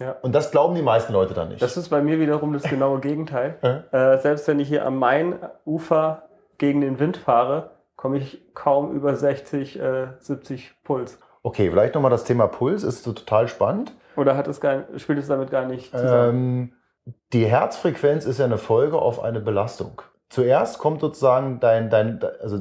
Ja. 0.00 0.16
Und 0.22 0.34
das 0.34 0.50
glauben 0.50 0.74
die 0.74 0.82
meisten 0.82 1.12
Leute 1.12 1.34
dann 1.34 1.50
nicht. 1.50 1.62
Das 1.62 1.76
ist 1.76 1.88
bei 1.88 2.02
mir 2.02 2.18
wiederum 2.18 2.52
das 2.52 2.64
genaue 2.64 2.98
Gegenteil. 2.98 3.58
äh, 3.92 4.18
selbst 4.18 4.48
wenn 4.48 4.58
ich 4.58 4.66
hier 4.66 4.84
am 4.84 4.98
Main-Ufer 4.98 6.24
gegen 6.58 6.80
den 6.80 6.98
Wind 6.98 7.16
fahre, 7.16 7.70
komme 7.96 8.18
ich 8.18 8.42
kaum 8.54 8.92
über 8.92 9.14
60, 9.14 9.78
äh, 9.78 10.08
70 10.18 10.74
Puls. 10.82 11.18
Okay, 11.44 11.68
vielleicht 11.70 11.94
nochmal 11.94 12.10
das 12.10 12.24
Thema 12.24 12.46
Puls, 12.46 12.82
ist 12.82 13.04
so 13.04 13.12
total 13.12 13.48
spannend. 13.48 13.92
Oder 14.16 14.34
hat 14.34 14.48
es 14.48 14.62
gar, 14.62 14.84
spielt 14.96 15.18
es 15.18 15.28
damit 15.28 15.50
gar 15.50 15.66
nicht 15.66 15.90
zusammen? 15.90 16.72
Ähm, 17.06 17.14
die 17.34 17.44
Herzfrequenz 17.44 18.24
ist 18.24 18.38
ja 18.38 18.46
eine 18.46 18.56
Folge 18.56 18.98
auf 18.98 19.22
eine 19.22 19.40
Belastung. 19.40 20.00
Zuerst 20.30 20.78
kommt 20.78 21.02
sozusagen 21.02 21.60
dein, 21.60 21.90
dein 21.90 22.18
also 22.40 22.60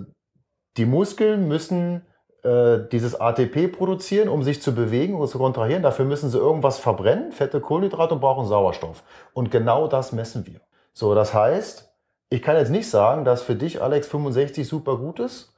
die 0.76 0.86
Muskeln 0.86 1.48
müssen 1.48 2.06
äh, 2.44 2.80
dieses 2.92 3.20
ATP 3.20 3.70
produzieren, 3.70 4.28
um 4.28 4.44
sich 4.44 4.62
zu 4.62 4.76
bewegen 4.76 5.16
und 5.16 5.30
zu 5.30 5.38
kontrahieren. 5.38 5.82
Dafür 5.82 6.04
müssen 6.04 6.30
sie 6.30 6.38
irgendwas 6.38 6.78
verbrennen, 6.78 7.32
fette 7.32 7.62
Kohlenhydrate 7.62 8.16
und 8.16 8.20
brauchen 8.20 8.46
Sauerstoff. 8.46 9.04
Und 9.32 9.50
genau 9.50 9.88
das 9.88 10.12
messen 10.12 10.46
wir. 10.46 10.60
So, 10.92 11.16
das 11.16 11.34
heißt, 11.34 11.90
ich 12.30 12.42
kann 12.42 12.58
jetzt 12.58 12.70
nicht 12.70 12.90
sagen, 12.90 13.24
dass 13.24 13.44
für 13.44 13.56
dich 13.56 13.82
Alex 13.82 14.08
65 14.08 14.68
super 14.68 14.98
gut 14.98 15.22
ist 15.22 15.53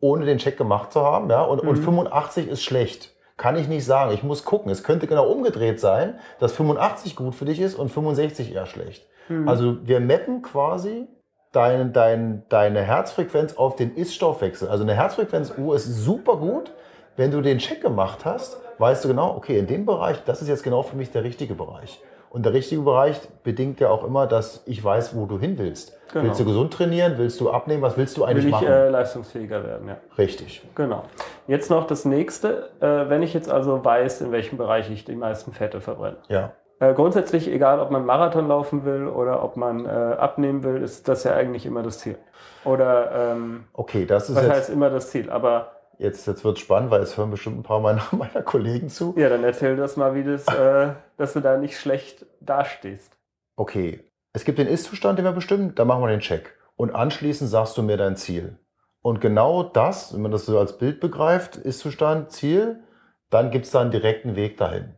ohne 0.00 0.24
den 0.24 0.38
Check 0.38 0.56
gemacht 0.56 0.92
zu 0.92 1.02
haben. 1.02 1.30
Ja? 1.30 1.42
Und, 1.42 1.62
mhm. 1.62 1.70
und 1.70 1.76
85 1.76 2.48
ist 2.48 2.62
schlecht. 2.62 3.14
Kann 3.36 3.56
ich 3.56 3.68
nicht 3.68 3.84
sagen. 3.84 4.12
Ich 4.12 4.22
muss 4.22 4.44
gucken. 4.44 4.70
Es 4.70 4.82
könnte 4.82 5.06
genau 5.06 5.30
umgedreht 5.30 5.80
sein, 5.80 6.18
dass 6.38 6.52
85 6.52 7.16
gut 7.16 7.34
für 7.34 7.44
dich 7.44 7.60
ist 7.60 7.74
und 7.74 7.90
65 7.90 8.54
eher 8.54 8.66
schlecht. 8.66 9.06
Mhm. 9.28 9.48
Also 9.48 9.86
wir 9.86 10.00
mappen 10.00 10.42
quasi 10.42 11.06
dein, 11.52 11.92
dein, 11.92 12.44
deine 12.48 12.82
Herzfrequenz 12.82 13.54
auf 13.54 13.76
den 13.76 13.94
Ist-Stoffwechsel. 13.94 14.68
Also 14.68 14.84
eine 14.84 14.94
Herzfrequenzuhr 14.94 15.74
ist 15.76 15.86
super 15.86 16.36
gut. 16.36 16.72
Wenn 17.16 17.30
du 17.30 17.40
den 17.40 17.58
Check 17.58 17.82
gemacht 17.82 18.24
hast, 18.24 18.60
weißt 18.78 19.04
du 19.04 19.08
genau, 19.08 19.36
okay, 19.36 19.58
in 19.58 19.66
dem 19.66 19.84
Bereich, 19.84 20.22
das 20.24 20.40
ist 20.40 20.48
jetzt 20.48 20.62
genau 20.62 20.82
für 20.82 20.96
mich 20.96 21.10
der 21.10 21.24
richtige 21.24 21.54
Bereich. 21.54 22.00
Und 22.30 22.46
der 22.46 22.52
richtige 22.52 22.82
Bereich 22.82 23.20
bedingt 23.42 23.80
ja 23.80 23.90
auch 23.90 24.04
immer, 24.04 24.28
dass 24.28 24.62
ich 24.64 24.82
weiß, 24.82 25.16
wo 25.16 25.26
du 25.26 25.38
hin 25.38 25.58
willst. 25.58 25.98
Genau. 26.12 26.26
Willst 26.26 26.38
du 26.38 26.44
gesund 26.44 26.72
trainieren? 26.72 27.14
Willst 27.18 27.40
du 27.40 27.50
abnehmen? 27.50 27.82
Was 27.82 27.96
willst 27.96 28.16
du 28.16 28.24
eigentlich 28.24 28.44
Will 28.44 28.50
ich 28.50 28.52
machen? 28.52 28.68
äh, 28.68 28.88
leistungsfähiger 28.88 29.64
werden, 29.64 29.88
ja. 29.88 29.96
Richtig. 30.16 30.62
Genau. 30.76 31.02
Jetzt 31.48 31.70
noch 31.70 31.88
das 31.88 32.04
nächste, 32.04 32.70
äh, 32.80 33.10
wenn 33.10 33.22
ich 33.22 33.34
jetzt 33.34 33.50
also 33.50 33.84
weiß, 33.84 34.20
in 34.20 34.30
welchem 34.30 34.58
Bereich 34.58 34.88
ich 34.90 35.04
die 35.04 35.16
meisten 35.16 35.52
Fette 35.52 35.80
verbrenne. 35.80 36.18
Ja. 36.28 36.52
Äh, 36.78 36.94
grundsätzlich, 36.94 37.48
egal 37.48 37.80
ob 37.80 37.90
man 37.90 38.06
Marathon 38.06 38.46
laufen 38.46 38.84
will 38.84 39.08
oder 39.08 39.42
ob 39.42 39.56
man 39.56 39.84
äh, 39.84 39.88
abnehmen 39.88 40.62
will, 40.62 40.82
ist 40.82 41.08
das 41.08 41.24
ja 41.24 41.34
eigentlich 41.34 41.66
immer 41.66 41.82
das 41.82 41.98
Ziel. 41.98 42.16
Oder 42.64 43.32
ähm, 43.32 43.64
Okay, 43.72 44.06
das 44.06 44.30
ist 44.30 44.36
was 44.36 44.44
jetzt, 44.44 44.52
heißt 44.52 44.70
immer 44.70 44.88
das 44.88 45.10
Ziel? 45.10 45.30
Aber 45.30 45.72
jetzt, 46.00 46.26
jetzt 46.26 46.44
wird 46.44 46.58
spannend, 46.58 46.90
weil 46.90 47.02
es 47.02 47.16
hören 47.16 47.30
bestimmt 47.30 47.58
ein 47.58 47.62
paar 47.62 47.80
meiner, 47.80 48.02
meiner 48.12 48.42
Kollegen 48.42 48.88
zu. 48.88 49.14
ja, 49.16 49.28
dann 49.28 49.44
erzähl 49.44 49.76
das 49.76 49.96
mal, 49.96 50.14
wie 50.14 50.24
das, 50.24 50.46
äh, 50.48 50.94
dass 51.16 51.34
du 51.34 51.40
da 51.40 51.56
nicht 51.56 51.78
schlecht 51.78 52.26
dastehst. 52.40 53.16
Okay, 53.56 54.00
es 54.32 54.44
gibt 54.44 54.58
den 54.58 54.66
Ist-Zustand, 54.66 55.18
den 55.18 55.26
wir 55.26 55.32
bestimmen, 55.32 55.74
dann 55.74 55.86
machen 55.86 56.02
wir 56.02 56.08
den 56.08 56.20
Check. 56.20 56.56
Und 56.76 56.94
anschließend 56.94 57.50
sagst 57.50 57.76
du 57.76 57.82
mir 57.82 57.96
dein 57.96 58.16
Ziel. 58.16 58.56
Und 59.02 59.20
genau 59.20 59.62
das, 59.62 60.14
wenn 60.14 60.22
man 60.22 60.30
das 60.30 60.46
so 60.46 60.58
als 60.58 60.78
Bild 60.78 61.00
begreift, 61.00 61.56
Ist-Zustand, 61.56 62.30
Ziel, 62.32 62.80
dann 63.28 63.50
gibt 63.50 63.66
es 63.66 63.70
da 63.70 63.80
einen 63.80 63.90
direkten 63.90 64.36
Weg 64.36 64.56
dahin. 64.56 64.94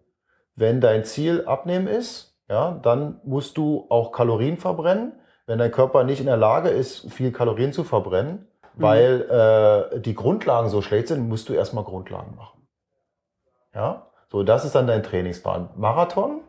Wenn 0.54 0.80
dein 0.80 1.04
Ziel 1.04 1.44
Abnehmen 1.47 1.87
ist, 1.87 2.38
ja, 2.49 2.78
dann 2.82 3.21
musst 3.25 3.56
du 3.56 3.87
auch 3.88 4.12
Kalorien 4.12 4.59
verbrennen. 4.59 5.12
Wenn 5.47 5.59
dein 5.59 5.73
Körper 5.73 6.04
nicht 6.04 6.21
in 6.21 6.26
der 6.26 6.37
Lage 6.37 6.68
ist, 6.68 7.11
viel 7.11 7.32
Kalorien 7.32 7.73
zu 7.73 7.85
verbrennen. 7.85 8.47
Weil 8.75 9.91
äh, 9.95 10.00
die 10.00 10.14
Grundlagen 10.14 10.69
so 10.69 10.83
schlecht 10.83 11.09
sind, 11.09 11.29
musst 11.29 11.49
du 11.49 11.52
erstmal 11.52 11.85
Grundlagen 11.85 12.35
machen. 12.37 12.67
Ja, 13.75 14.07
so 14.31 14.43
das 14.43 14.64
ist 14.64 14.75
dann 14.75 14.87
dein 14.87 15.02
Trainingsplan. 15.02 15.71
Marathon, 15.76 16.41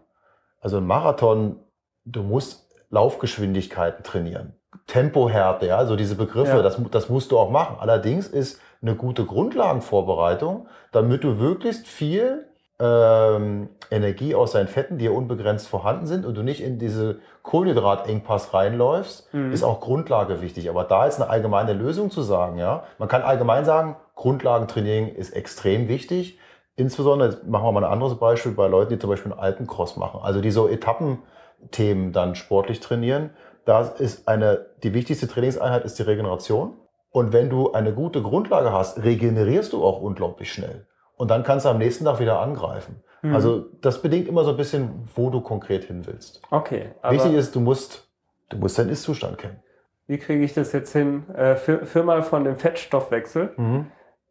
also 0.59 0.77
ein 0.77 0.85
Marathon, 0.87 1.59
du 2.05 2.23
musst 2.23 2.69
Laufgeschwindigkeiten 2.89 4.03
trainieren. 4.03 4.53
Tempohärte, 4.87 5.67
ja, 5.67 5.85
so 5.85 5.95
diese 5.95 6.15
Begriffe, 6.15 6.57
Ja. 6.57 6.61
das, 6.61 6.79
das 6.91 7.09
musst 7.09 7.31
du 7.31 7.39
auch 7.39 7.49
machen. 7.49 7.77
Allerdings 7.79 8.27
ist 8.27 8.59
eine 8.81 8.95
gute 8.95 9.25
Grundlagenvorbereitung, 9.25 10.67
damit 10.91 11.23
du 11.23 11.29
möglichst 11.33 11.87
viel 11.87 12.45
ähm, 12.79 13.69
Energie 13.91 14.35
aus 14.35 14.51
deinen 14.53 14.67
Fetten, 14.67 14.97
die 14.97 15.05
ja 15.05 15.11
unbegrenzt 15.11 15.67
vorhanden 15.67 16.07
sind 16.07 16.25
und 16.25 16.35
du 16.35 16.41
nicht 16.43 16.61
in 16.61 16.79
diese 16.79 17.19
Kohlenhydratengpass 17.43 18.53
reinläufst, 18.53 19.33
Mhm. 19.33 19.51
ist 19.53 19.63
auch 19.63 19.79
Grundlage 19.79 20.41
wichtig. 20.41 20.69
Aber 20.69 20.83
da 20.83 21.05
jetzt 21.05 21.21
eine 21.21 21.29
allgemeine 21.29 21.73
Lösung 21.73 22.09
zu 22.11 22.21
sagen, 22.21 22.57
ja, 22.57 22.83
man 22.97 23.07
kann 23.09 23.21
allgemein 23.21 23.65
sagen, 23.65 23.95
Grundlagentraining 24.15 25.09
ist 25.15 25.31
extrem 25.31 25.87
wichtig. 25.87 26.39
Insbesondere, 26.75 27.29
jetzt 27.29 27.47
machen 27.47 27.65
wir 27.65 27.71
mal 27.71 27.83
ein 27.83 27.91
anderes 27.91 28.15
Beispiel 28.15 28.53
bei 28.53 28.67
Leuten, 28.67 28.93
die 28.93 28.99
zum 28.99 29.09
Beispiel 29.09 29.31
einen 29.31 29.41
Alpencross 29.41 29.95
machen, 29.95 30.21
also 30.23 30.41
die 30.41 30.51
so 30.51 30.67
Etappenthemen 30.67 32.11
dann 32.11 32.35
sportlich 32.35 32.79
trainieren. 32.79 33.29
Da 33.65 33.81
ist 33.81 34.27
eine, 34.27 34.65
die 34.83 34.93
wichtigste 34.93 35.27
Trainingseinheit 35.27 35.85
ist 35.85 35.99
die 35.99 36.03
Regeneration. 36.03 36.73
Und 37.11 37.31
wenn 37.31 37.49
du 37.49 37.71
eine 37.73 37.93
gute 37.93 38.23
Grundlage 38.23 38.73
hast, 38.73 39.03
regenerierst 39.03 39.71
du 39.73 39.83
auch 39.83 40.01
unglaublich 40.01 40.51
schnell. 40.51 40.87
Und 41.17 41.29
dann 41.31 41.43
kannst 41.43 41.65
du 41.65 41.69
am 41.69 41.77
nächsten 41.77 42.05
Tag 42.05 42.19
wieder 42.19 42.39
angreifen. 42.39 43.03
Mhm. 43.21 43.35
Also 43.35 43.65
das 43.81 44.01
bedingt 44.01 44.27
immer 44.27 44.43
so 44.43 44.51
ein 44.51 44.57
bisschen, 44.57 45.07
wo 45.15 45.29
du 45.29 45.41
konkret 45.41 45.85
hin 45.85 46.05
willst. 46.05 46.41
Okay, 46.51 46.91
Wichtig 47.07 47.33
ist, 47.33 47.55
du 47.55 47.59
musst, 47.61 48.07
du 48.49 48.57
musst 48.57 48.77
deinen 48.77 48.89
Ist-Zustand 48.89 49.37
kennen. 49.37 49.61
wie 50.07 50.17
kriege 50.17 50.43
ich 50.43 50.53
das 50.53 50.71
jetzt 50.73 50.91
hin? 50.91 51.29
Äh, 51.33 51.55
für, 51.55 51.85
für 51.85 52.03
mal 52.03 52.23
von 52.23 52.43
dem 52.43 52.55
Fettstoffwechsel, 52.57 53.53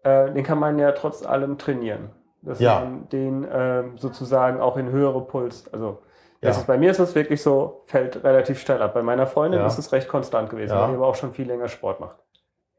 äh, 0.02 0.30
den 0.32 0.44
kann 0.44 0.58
man 0.58 0.78
ja 0.78 0.92
trotz 0.92 1.24
allem 1.24 1.56
trainieren. 1.58 2.10
Dass 2.42 2.58
Ja. 2.60 2.80
man 2.80 3.08
den 3.10 3.46
ähm, 3.50 3.96
sozusagen 3.98 4.60
auch 4.60 4.76
in 4.76 4.90
höhere 4.90 5.24
Puls, 5.24 5.72
also 5.72 6.02
das 6.40 6.56
Ja. 6.56 6.60
ist, 6.62 6.66
bei 6.66 6.76
mir 6.76 6.90
ist 6.90 6.98
es 6.98 7.14
wirklich 7.14 7.40
so, 7.40 7.84
fällt 7.86 8.24
relativ 8.24 8.58
schnell 8.60 8.82
ab. 8.82 8.94
Bei 8.94 9.02
meiner 9.02 9.28
Freundin 9.28 9.60
Ja. 9.60 9.66
ist 9.66 9.78
es 9.78 9.92
recht 9.92 10.08
konstant 10.08 10.50
gewesen, 10.50 10.74
Ja. 10.74 10.82
weil 10.82 10.88
die 10.90 10.94
aber 10.96 11.06
auch 11.06 11.14
schon 11.14 11.32
viel 11.32 11.46
länger 11.46 11.68
Sport 11.68 12.00
macht. 12.00 12.16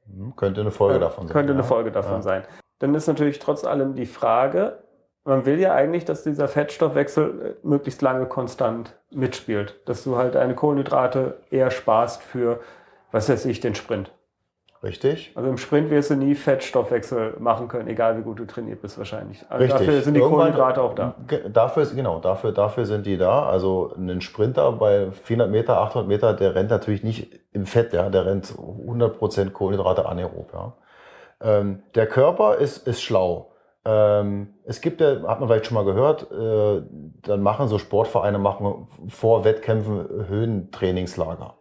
Mhm. 0.05 0.35
Könnte 0.35 0.59
eine 0.61 0.71
Folge 0.71 0.97
Äh, 0.97 0.99
davon 0.99 1.27
sein. 1.27 1.33
Könnte 1.33 1.53
eine. 1.53 1.63
Folge 1.63 1.91
davon 1.91 2.21
sein. 2.21 2.43
Dann 2.83 2.93
ist 2.95 3.07
natürlich 3.07 3.39
trotz 3.39 3.63
allem 3.63 3.95
die 3.95 4.05
Frage, 4.05 4.79
man 5.23 5.45
will 5.45 5.57
ja 5.57 5.73
eigentlich, 5.73 6.03
dass 6.03 6.23
dieser 6.25 6.49
Fettstoffwechsel 6.49 7.55
äh, 7.63 7.65
möglichst 7.65 8.01
lange 8.01 8.25
konstant 8.25 8.93
mitspielt. 9.09 9.79
Dass 9.85 10.03
du 10.03 10.17
halt 10.17 10.35
deine 10.35 10.53
Kohlenhydrate 10.53 11.37
eher 11.49 11.71
sparst 11.71 12.21
für, 12.21 12.59
was 13.13 13.29
weiß 13.29 13.45
ich, 13.45 13.61
den 13.61 13.73
Sprint. 13.73 14.11
Richtig. 14.83 15.31
Also 15.35 15.49
im 15.49 15.57
Sprint 15.57 15.91
wirst 15.91 16.09
du 16.09 16.15
nie 16.15 16.35
Fettstoffwechsel 16.35 17.35
machen 17.39 17.69
können, 17.69 17.87
egal 17.87 18.17
wie 18.17 18.21
gut 18.21 18.39
du 18.39 18.43
trainiert 18.45 18.81
bist 18.81 18.97
wahrscheinlich. 18.97 19.45
Also 19.47 19.63
Richtig. 19.63 19.79
dafür 19.87 20.01
sind 20.01 20.15
die 20.15 20.19
Irgendwann- 20.19 20.51
Kohlenhydrate 20.51 20.81
auch 20.81 20.93
da. 20.93 21.15
Dafür 21.53 21.83
ist, 21.83 21.95
genau, 21.95 22.19
dafür, 22.19 22.51
dafür 22.51 22.85
sind 22.85 23.05
die 23.05 23.15
da. 23.17 23.45
Also 23.47 23.93
ein 23.97 24.19
Sprinter 24.19 24.73
bei 24.73 25.09
400 25.09 25.49
Meter, 25.49 25.77
800 25.77 26.05
Meter, 26.09 26.33
der 26.33 26.53
rennt 26.53 26.69
natürlich 26.69 27.01
nicht 27.01 27.31
im 27.53 27.65
Fett, 27.65 27.93
ja, 27.93 28.09
der 28.09 28.25
rennt 28.25 28.47
100% 28.57 29.51
Kohlenhydrate 29.51 30.05
anaerob, 30.05 30.51
ja. 30.51 30.73
Ähm, 31.43 31.83
der 31.93 32.07
Körper 32.07 32.55
ist, 32.55 32.87
ist 32.87 33.03
schlau. 33.03 33.51
Ähm, 33.85 34.53
es 34.63 34.79
gibt 34.79 35.01
ja, 35.01 35.23
hat 35.27 35.39
man 35.39 35.49
vielleicht 35.49 35.65
schon 35.65 35.75
mal 35.75 35.83
gehört, 35.83 36.31
äh, 36.31 36.81
dann 37.23 37.41
machen 37.41 37.67
so 37.67 37.77
Sportvereine 37.77 38.39
machen 38.39 38.87
vor 39.09 39.43
Wettkämpfen 39.43 40.27
Höhentrainingslager. 40.27 41.55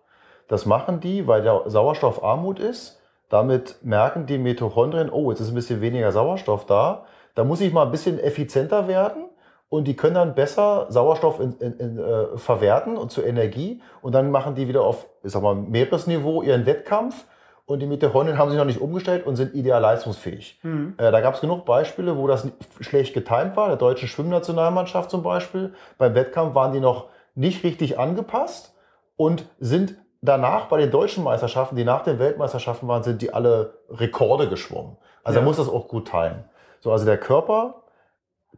Das 0.47 0.67
machen 0.67 1.01
die, 1.01 1.27
weil 1.27 1.43
der 1.43 1.63
Sauerstoffarmut 1.67 2.61
ist. 2.61 3.01
Damit 3.29 3.77
merken 3.83 4.27
die 4.27 4.39
Mitochondrien, 4.39 5.11
oh, 5.11 5.31
jetzt 5.31 5.41
ist 5.41 5.49
ein 5.49 5.55
bisschen 5.55 5.81
weniger 5.81 6.13
Sauerstoff 6.13 6.67
da. 6.67 7.07
Da 7.35 7.45
muss 7.45 7.61
ich 7.61 7.73
mal 7.73 7.87
ein 7.87 7.91
bisschen 7.91 8.19
effizienter 8.21 8.87
werden 8.87 9.25
und 9.71 9.89
die 9.89 9.97
können 9.97 10.17
dann 10.17 10.35
besser 10.35 10.87
Sauerstoff 10.91 11.41
in, 11.41 11.55
in, 11.59 11.79
in, 11.79 11.99
äh, 11.99 12.37
verwerten 12.37 12.99
und 12.99 13.11
zur 13.11 13.25
Energie 13.25 13.81
und 14.03 14.15
dann 14.15 14.31
machen 14.31 14.55
die 14.55 14.69
wieder 14.69 14.83
auf, 14.83 15.09
ich 15.25 15.33
sag 15.33 15.43
mal, 15.43 15.55
Meeresniveau 15.55 16.43
ihren 16.43 16.67
Wettkampf 16.67 17.25
und 17.73 17.81
die 17.81 17.87
Mitochondrien 17.87 18.39
haben 18.39 18.51
sich 18.51 18.59
noch 18.59 18.65
nicht 18.67 18.81
umgestellt 18.81 19.27
und 19.27 19.37
sind 19.37 19.55
ideal 19.55 19.81
leistungsfähig. 19.81 20.61
Mhm. 20.63 20.95
Äh, 20.99 21.11
da 21.11 21.21
gab 21.21 21.35
es 21.35 21.41
genug 21.41 21.65
Beispiele, 21.65 22.17
wo 22.17 22.27
das 22.27 22.47
schlecht 22.81 23.15
getimt 23.15 23.57
war. 23.57 23.69
Der 23.69 23.77
deutschen 23.77 24.09
Schwimmnationalmannschaft 24.09 25.11
zum 25.11 25.23
Beispiel. 25.23 25.75
Beim 25.99 26.15
Wettkampf 26.15 26.55
waren 26.55 26.73
die 26.73 26.81
noch 26.81 27.07
nicht 27.35 27.65
richtig 27.65 27.99
angepasst 27.99 28.75
und 29.17 29.47
sind 29.59 29.97
danach 30.21 30.67
bei 30.67 30.79
den 30.79 30.91
deutschen 30.91 31.25
Meisterschaften, 31.25 31.77
die 31.77 31.85
nach 31.85 32.03
den 32.03 32.19
Weltmeisterschaften 32.19 32.87
waren, 32.89 33.03
sind 33.03 33.23
die 33.23 33.33
alle 33.33 33.75
Rekorde 33.91 34.49
geschwommen. 34.49 34.97
Also 35.25 35.39
Ja. 35.39 35.43
er 35.43 35.47
muss 35.47 35.57
das 35.57 35.69
auch 35.69 35.89
gut 35.89 36.11
timen. 36.11 36.45
So, 36.81 36.93
also 36.93 37.05
der 37.05 37.19
Körper 37.19 37.83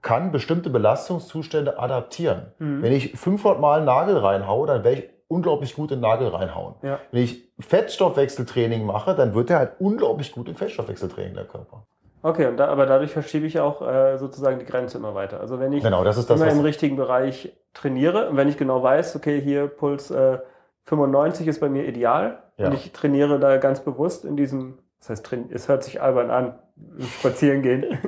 kann 0.03 0.33
bestimmte 0.33 0.71
Belastungszustände 0.71 1.79
adaptieren. 1.79 2.53
Mhm. 2.59 2.83
Wenn 2.83 2.93
ich 2.93 3.13
500 3.19 3.61
Mal 3.61 3.77
einen 3.77 3.87
Nagel 3.87 4.19
reinhaue, 4.19 4.67
dann 4.67 4.85
werde 4.85 5.01
ich 5.03 5.11
unglaublich 5.35 5.75
gut 5.75 5.91
in 5.91 5.99
den 5.99 6.03
Nagel 6.03 6.29
reinhauen. 6.29 6.75
Ja. 6.83 7.01
Wenn 7.11 7.23
ich 7.25 7.43
Fettstoffwechseltraining 7.59 8.87
mache, 8.87 9.15
dann 9.15 9.35
wird 9.35 9.51
er 9.51 9.59
halt 9.59 9.73
unglaublich 9.81 10.33
gut 10.33 10.49
im 10.49 10.55
Fettstoffwechseltraining, 10.55 11.35
der 11.35 11.45
Körper. 11.45 11.87
Okay, 12.23 12.47
und 12.47 12.57
da, 12.57 12.69
aber 12.69 12.87
dadurch 12.87 13.13
verschiebe 13.13 13.47
ich 13.47 13.61
auch 13.61 13.83
äh, 13.87 14.17
sozusagen 14.17 14.59
die 14.59 14.65
Grenze 14.65 14.97
immer 14.97 15.15
weiter. 15.15 15.41
Also 15.41 15.61
wenn 15.61 15.73
ich 15.73 15.83
Genau, 15.83 16.05
das 16.05 16.25
das, 16.25 16.41
immer 16.41 16.51
im 16.51 16.61
richtigen 16.61 16.97
Bereich 16.97 17.53
trainiere 17.75 18.31
und 18.31 18.37
wenn 18.37 18.49
ich 18.49 18.57
genau 18.57 18.83
weiß, 18.83 19.17
okay, 19.17 19.41
hier 19.41 19.67
Puls 19.67 20.11
äh, 20.11 20.39
95 20.85 21.49
ist 21.49 21.61
bei 21.61 21.69
mir 21.69 21.87
ideal 21.87 22.39
Ja. 22.57 22.69
und 22.69 22.75
ich 22.75 22.93
trainiere 22.93 23.39
da 23.41 23.59
ganz 23.59 23.81
bewusst 23.81 24.25
in 24.25 24.37
diesem, 24.37 24.79
das 25.01 25.11
heißt, 25.11 25.37
es 25.51 25.69
hört 25.69 25.83
sich 25.83 26.01
albern 26.01 26.31
an, 26.31 26.59
spazieren 27.19 27.61
gehen. 27.61 27.99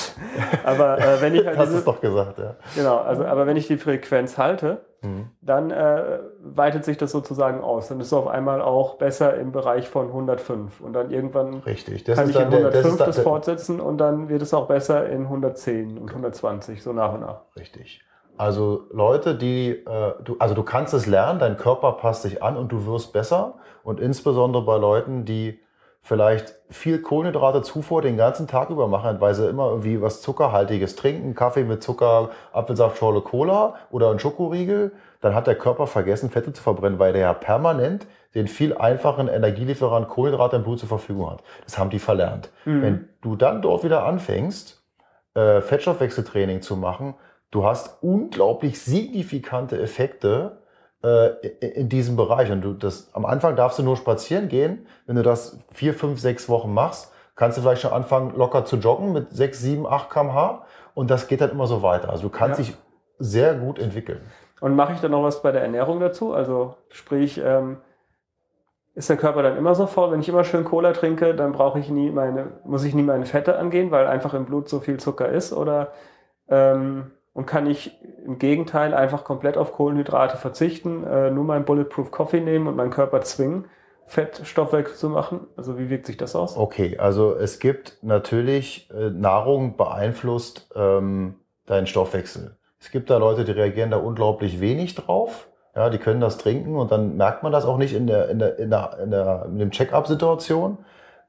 aber 0.64 0.98
äh, 0.98 1.20
wenn 1.20 1.34
ich 1.34 1.44
halt 1.44 1.58
hast 1.58 1.72
es 1.72 1.84
doch 1.84 2.00
gesagt, 2.00 2.38
ja. 2.38 2.56
genau, 2.74 2.98
also 2.98 3.24
aber 3.24 3.46
wenn 3.46 3.56
ich 3.56 3.66
die 3.66 3.76
Frequenz 3.76 4.38
halte, 4.38 4.80
Mhm. 5.02 5.30
dann 5.40 5.70
äh, 5.70 6.18
weitet 6.42 6.84
sich 6.84 6.98
das 6.98 7.10
sozusagen 7.10 7.62
aus. 7.62 7.88
Dann 7.88 8.00
ist 8.00 8.08
es 8.08 8.12
auf 8.12 8.26
einmal 8.26 8.60
auch 8.60 8.96
besser 8.96 9.34
im 9.36 9.50
Bereich 9.50 9.88
von 9.88 10.08
105 10.08 10.80
und 10.80 10.92
dann 10.92 11.10
irgendwann 11.10 11.54
Richtig. 11.60 12.04
Das 12.04 12.18
kann 12.18 12.28
ich 12.28 12.36
in 12.36 12.42
dann 12.42 12.50
der, 12.50 12.70
das 12.70 12.84
105 12.84 13.06
das, 13.06 13.18
fortsetzen 13.20 13.80
und 13.80 13.98
dann 13.98 14.28
wird 14.28 14.42
es 14.42 14.52
auch 14.52 14.68
besser 14.68 15.08
in 15.08 15.22
110 15.22 15.98
und 15.98 16.10
120, 16.10 16.82
so 16.82 16.92
nach 16.92 17.14
und 17.14 17.20
nach. 17.20 17.42
Richtig. 17.56 18.02
Also 18.36 18.86
Leute, 18.90 19.34
die, 19.34 19.70
äh, 19.70 20.14
du, 20.24 20.36
also 20.38 20.54
du 20.54 20.62
kannst 20.62 20.94
es 20.94 21.06
lernen, 21.06 21.38
dein 21.38 21.56
Körper 21.56 21.92
passt 21.92 22.22
sich 22.22 22.42
an 22.42 22.56
und 22.56 22.72
du 22.72 22.86
wirst 22.86 23.12
besser. 23.12 23.56
Und 23.82 24.00
insbesondere 24.00 24.64
bei 24.64 24.78
Leuten, 24.78 25.24
die 25.24 25.60
vielleicht 26.02 26.54
viel 26.70 27.02
Kohlenhydrate 27.02 27.62
Zufuhr 27.62 28.02
den 28.02 28.16
ganzen 28.16 28.46
Tag 28.46 28.70
über 28.70 28.88
machen, 28.88 29.20
weil 29.20 29.34
sie 29.34 29.48
immer 29.48 29.68
irgendwie 29.68 30.00
was 30.00 30.22
Zuckerhaltiges 30.22 30.96
trinken, 30.96 31.34
Kaffee 31.34 31.64
mit 31.64 31.82
Zucker, 31.82 32.30
Apfelsaft, 32.52 32.98
Schorle 32.98 33.20
Cola 33.20 33.74
oder 33.90 34.10
ein 34.10 34.18
Schokoriegel, 34.18 34.92
dann 35.20 35.34
hat 35.34 35.46
der 35.46 35.56
Körper 35.56 35.86
vergessen, 35.86 36.30
Fette 36.30 36.52
zu 36.52 36.62
verbrennen, 36.62 36.98
weil 36.98 37.12
der 37.12 37.22
ja 37.22 37.34
permanent 37.34 38.06
den 38.34 38.46
viel 38.46 38.76
einfachen 38.76 39.28
Energielieferant 39.28 40.08
Kohlenhydrate 40.08 40.56
im 40.56 40.62
Blut 40.62 40.78
zur 40.78 40.88
Verfügung 40.88 41.30
hat. 41.30 41.42
Das 41.64 41.78
haben 41.78 41.90
die 41.90 41.98
verlernt. 41.98 42.50
Mhm. 42.64 42.82
Wenn 42.82 43.08
du 43.20 43.36
dann 43.36 43.60
dort 43.60 43.84
wieder 43.84 44.04
anfängst, 44.04 44.82
äh, 45.34 45.60
Fettstoffwechseltraining 45.60 46.62
zu 46.62 46.76
machen, 46.76 47.14
du 47.50 47.64
hast 47.64 48.02
unglaublich 48.02 48.80
signifikante 48.80 49.80
Effekte 49.80 50.59
in 51.02 51.88
diesem 51.88 52.16
Bereich. 52.16 52.50
Und 52.50 52.62
du 52.62 52.74
das 52.74 53.12
am 53.14 53.24
Anfang 53.24 53.56
darfst 53.56 53.78
du 53.78 53.82
nur 53.82 53.96
spazieren 53.96 54.48
gehen. 54.48 54.86
Wenn 55.06 55.16
du 55.16 55.22
das 55.22 55.58
vier, 55.72 55.94
fünf, 55.94 56.20
sechs 56.20 56.48
Wochen 56.48 56.72
machst, 56.74 57.12
kannst 57.36 57.56
du 57.56 57.62
vielleicht 57.62 57.82
schon 57.82 57.92
anfangen, 57.92 58.34
locker 58.36 58.64
zu 58.66 58.76
joggen 58.76 59.12
mit 59.12 59.30
6, 59.30 59.58
7, 59.60 59.86
8 59.86 60.10
kmh. 60.10 60.62
Und 60.94 61.10
das 61.10 61.26
geht 61.26 61.40
dann 61.40 61.50
immer 61.50 61.66
so 61.66 61.82
weiter. 61.82 62.10
Also 62.10 62.24
du 62.24 62.28
kannst 62.28 62.58
ja. 62.58 62.66
dich 62.66 62.76
sehr 63.18 63.54
gut 63.54 63.78
entwickeln. 63.78 64.20
Und 64.60 64.76
mache 64.76 64.92
ich 64.92 65.00
dann 65.00 65.12
noch 65.12 65.22
was 65.22 65.40
bei 65.40 65.52
der 65.52 65.62
Ernährung 65.62 66.00
dazu? 66.00 66.34
Also 66.34 66.74
sprich, 66.90 67.40
ähm, 67.42 67.78
ist 68.94 69.08
der 69.08 69.16
Körper 69.16 69.42
dann 69.42 69.56
immer 69.56 69.74
so 69.74 69.86
voll? 69.86 70.12
Wenn 70.12 70.20
ich 70.20 70.28
immer 70.28 70.44
schön 70.44 70.64
Cola 70.64 70.92
trinke, 70.92 71.34
dann 71.34 71.52
brauche 71.52 71.78
ich 71.78 71.88
nie 71.88 72.10
meine, 72.10 72.48
muss 72.64 72.84
ich 72.84 72.94
nie 72.94 73.02
meine 73.02 73.24
Fette 73.24 73.56
angehen, 73.56 73.90
weil 73.90 74.06
einfach 74.06 74.34
im 74.34 74.44
Blut 74.44 74.68
so 74.68 74.80
viel 74.80 74.98
Zucker 74.98 75.30
ist? 75.30 75.54
Oder 75.54 75.92
ähm, 76.48 77.12
und 77.32 77.46
kann 77.46 77.66
ich 77.66 77.98
im 78.24 78.38
Gegenteil 78.38 78.94
einfach 78.94 79.24
komplett 79.24 79.56
auf 79.56 79.72
Kohlenhydrate 79.72 80.36
verzichten, 80.36 81.04
äh, 81.04 81.30
nur 81.30 81.44
meinen 81.44 81.64
Bulletproof 81.64 82.10
Coffee 82.10 82.40
nehmen 82.40 82.66
und 82.66 82.76
meinen 82.76 82.90
Körper 82.90 83.20
zwingen, 83.22 83.66
Fettstoffwechsel 84.06 84.96
zu 84.96 85.08
machen? 85.08 85.46
Also 85.56 85.78
wie 85.78 85.88
wirkt 85.88 86.06
sich 86.06 86.16
das 86.16 86.34
aus? 86.34 86.56
Okay, 86.56 86.98
also 86.98 87.34
es 87.34 87.60
gibt 87.60 87.98
natürlich, 88.02 88.90
äh, 88.90 89.10
Nahrung 89.10 89.76
beeinflusst 89.76 90.68
ähm, 90.74 91.36
deinen 91.66 91.86
Stoffwechsel. 91.86 92.56
Es 92.80 92.90
gibt 92.90 93.10
da 93.10 93.18
Leute, 93.18 93.44
die 93.44 93.52
reagieren 93.52 93.90
da 93.90 93.98
unglaublich 93.98 94.60
wenig 94.60 94.94
drauf. 94.94 95.48
Ja, 95.76 95.88
die 95.88 95.98
können 95.98 96.20
das 96.20 96.38
trinken 96.38 96.74
und 96.74 96.90
dann 96.90 97.16
merkt 97.16 97.44
man 97.44 97.52
das 97.52 97.64
auch 97.64 97.78
nicht 97.78 97.94
in 97.94 98.08
der, 98.08 98.28
in 98.28 98.40
der, 98.40 98.58
in 98.58 98.70
der, 98.70 98.98
in 99.00 99.10
der, 99.12 99.46
in 99.46 99.58
dem 99.58 99.70
Check-up-Situation. 99.70 100.78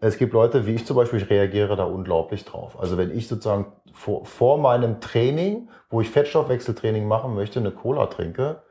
Es 0.04 0.18
gibt 0.18 0.34
Leute, 0.34 0.66
wie 0.66 0.74
ich 0.74 0.86
zum 0.88 0.96
Beispiel, 0.96 1.22
ich 1.22 1.30
reagiere 1.30 1.76
da 1.76 1.84
unglaublich 1.84 2.44
drauf. 2.44 2.78
Also 2.80 2.98
wenn 2.98 3.16
ich 3.16 3.28
sozusagen 3.28 3.72
vor, 3.94 4.26
vor 4.26 4.58
meinem 4.58 5.00
Training, 5.00 5.70
wo 5.92 6.02
ich 6.02 6.10
Fettstoffwechseltraining 6.10 7.08
machen 7.08 7.36
möchte, 7.36 7.60
eine 7.60 7.70
Cola 7.70 8.08
trinke, 8.08 8.64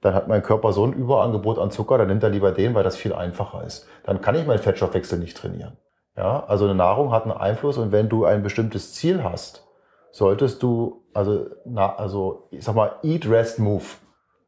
dann 0.00 0.12
hat 0.14 0.26
mein 0.26 0.42
Körper 0.42 0.72
so 0.72 0.84
ein 0.84 0.92
Überangebot 0.92 1.60
an 1.60 1.70
Zucker, 1.70 1.98
dann 1.98 2.08
nimmt 2.08 2.24
er 2.24 2.30
lieber 2.30 2.50
den, 2.50 2.74
weil 2.74 2.82
das 2.82 2.96
viel 2.96 3.12
einfacher 3.12 3.62
ist. 3.62 3.86
Dann 4.02 4.20
kann 4.20 4.34
ich 4.34 4.44
meinen 4.44 4.58
Fettstoffwechsel 4.58 5.20
nicht 5.20 5.36
trainieren. 5.36 5.76
Ja, 6.16 6.44
also 6.46 6.64
eine 6.64 6.74
Nahrung 6.74 7.12
hat 7.12 7.22
einen 7.22 7.32
Einfluss 7.32 7.78
und 7.78 7.92
wenn 7.92 8.08
du 8.08 8.24
ein 8.24 8.42
bestimmtes 8.42 8.92
Ziel 8.92 9.22
hast, 9.22 9.64
solltest 10.10 10.64
du, 10.64 11.04
also, 11.14 11.46
na, 11.64 11.94
also 11.94 12.48
ich 12.50 12.64
sag 12.64 12.74
mal, 12.74 12.96
Eat, 13.04 13.30
Rest, 13.30 13.60
Move. 13.60 13.84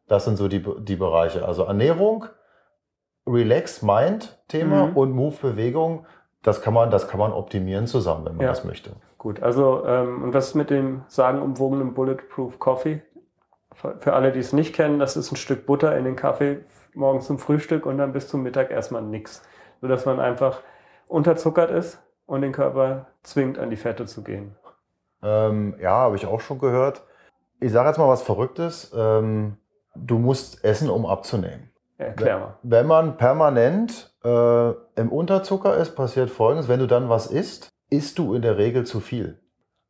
Das 0.09 0.25
sind 0.25 0.37
so 0.37 0.49
die, 0.49 0.63
die 0.81 0.97
Bereiche. 0.97 1.47
Also 1.47 1.63
Ernährung, 1.63 2.27
Relax, 3.27 3.83
Mind 3.83 4.37
Thema 4.49 4.89
mhm. 4.89 4.97
und 4.97 5.13
Move, 5.13 5.37
Bewegung. 5.41 6.07
Das 6.45 6.61
kann 6.61 6.75
man, 6.75 6.91
das 6.91 7.09
kann 7.09 7.19
man 7.19 7.33
optimieren 7.33 7.87
zusammen, 7.87 8.27
wenn 8.27 8.37
man 8.37 8.45
ja. 8.45 8.51
das 8.51 8.65
möchte. 8.65 8.93
Gut, 9.19 9.43
also 9.43 9.85
ähm, 9.87 10.23
und 10.23 10.35
was 10.35 10.55
mit 10.55 10.71
dem 10.71 11.03
sagenumwogenen 11.09 11.95
Bulletproof 11.95 12.59
Coffee? 12.61 13.03
Für 13.99 14.13
alle, 14.13 14.31
die 14.31 14.39
es 14.39 14.53
nicht 14.53 14.75
kennen, 14.75 15.01
das 15.01 15.17
ist 15.17 15.33
ein 15.33 15.37
Stück 15.37 15.67
Butter 15.67 15.97
in 15.97 16.05
den 16.05 16.15
Kaffee 16.15 16.61
morgens 16.95 17.27
zum 17.27 17.39
Frühstück 17.39 17.87
und 17.87 17.99
dann 17.99 18.13
bis 18.13 18.29
zum 18.29 18.43
Mittag 18.43 18.71
erstmal 18.71 19.03
nichts. 19.03 19.43
Sodass 19.81 20.07
man 20.07 20.21
einfach 20.21 20.61
unterzuckert 21.09 21.71
ist 21.71 21.99
und 22.27 22.43
den 22.43 22.53
Körper 22.53 23.07
zwingt, 23.23 23.59
an 23.59 23.71
die 23.71 23.77
Fette 23.77 24.07
zu 24.07 24.23
gehen. 24.23 24.55
Ähm, 25.23 25.75
ja, 25.81 25.91
habe 25.91 26.17
ich 26.17 26.27
auch 26.27 26.41
schon 26.41 26.59
gehört. 26.59 27.03
Ich 27.59 27.73
sage 27.73 27.89
jetzt 27.89 27.99
mal 27.99 28.09
was 28.09 28.23
Verrücktes. 28.23 28.93
Ähm, 28.97 29.57
du 29.97 30.19
musst 30.19 30.65
essen, 30.65 30.91
um 30.91 31.07
abzunehmen. 31.07 31.71
Erklär 31.99 32.39
mal. 32.39 32.55
Wenn 32.63 32.87
man 32.87 33.17
permanent 33.17 34.14
äh, 34.25 34.71
im 35.01 35.11
Unterzucker 35.11 35.77
ist, 35.77 35.95
passiert 35.95 36.31
Folgendes. 36.31 36.69
Wenn 36.69 36.81
du 36.81 36.87
dann 36.87 37.09
was 37.09 37.27
isst, 37.27 37.69
isst 37.91 38.19
du 38.19 38.35
in 38.35 38.43
der 38.43 38.59
Regel 38.59 38.85
zu 38.85 39.01
viel. 39.01 39.39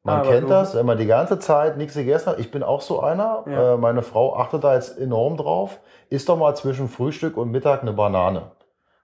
Man 0.03 0.21
Aber 0.21 0.31
kennt 0.31 0.51
das, 0.51 0.75
wenn 0.75 0.85
man 0.85 0.99
die 0.99 1.07
ganze 1.07 1.39
Zeit 1.39 1.79
nichts 1.79 1.95
gegessen 1.95 2.33
hat. 2.33 2.39
Ich 2.39 2.51
bin 2.51 2.63
auch 2.63 2.83
so 2.83 3.01
einer. 3.01 3.45
Ja. 3.47 3.75
Äh, 3.75 3.77
meine 3.79 4.03
Frau 4.03 4.37
achtet 4.37 4.63
da 4.63 4.75
jetzt 4.75 4.99
enorm 4.99 5.39
drauf. 5.39 5.81
Isst 6.11 6.29
doch 6.29 6.37
mal 6.37 6.55
zwischen 6.55 6.89
Frühstück 6.89 7.39
und 7.39 7.51
Mittag 7.51 7.83
eine 7.83 7.95
Banane. 7.95 8.51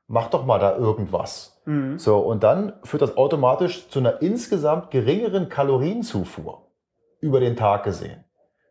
Mach 0.08 0.28
doch 0.28 0.44
mal 0.44 0.58
da 0.58 0.76
irgendwas. 0.76 1.62
Mhm. 1.64 1.98
So, 1.98 2.18
und 2.18 2.42
dann 2.42 2.74
führt 2.82 3.00
das 3.00 3.16
automatisch 3.16 3.88
zu 3.88 4.00
einer 4.00 4.20
insgesamt 4.20 4.90
geringeren 4.90 5.48
Kalorienzufuhr 5.48 6.66
über 7.20 7.40
den 7.40 7.56
Tag 7.56 7.84
gesehen. 7.84 8.24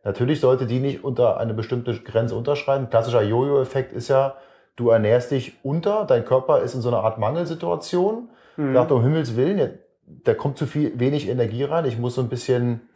Natürlich 0.04 0.40
sollte 0.40 0.66
die 0.66 0.80
nicht 0.80 1.02
unter 1.02 1.38
eine 1.38 1.54
bestimmte 1.54 1.98
Grenze 1.98 2.34
unterschreiten. 2.34 2.90
Klassischer 2.90 3.22
Jojo-Effekt 3.22 3.92
ist 3.92 4.08
ja, 4.08 4.34
du 4.76 4.90
ernährst 4.90 5.30
dich 5.30 5.58
unter, 5.62 6.04
dein 6.04 6.24
Körper 6.24 6.60
ist 6.60 6.74
in 6.74 6.80
so 6.80 6.88
einer 6.88 7.04
Art 7.04 7.18
Mangelsituation. 7.18 8.30
Mhm. 8.56 8.74
Sagt 8.74 8.92
um 8.92 9.02
Himmels 9.02 9.36
Willen, 9.36 9.78
da 10.06 10.34
kommt 10.34 10.58
zu 10.58 10.66
viel, 10.66 10.98
wenig 10.98 11.28
Energie 11.28 11.64
rein. 11.64 11.84
Ich 11.84 11.98
muss 11.98 12.14
so 12.14 12.20
ein 12.20 12.28
bisschen 12.28 12.88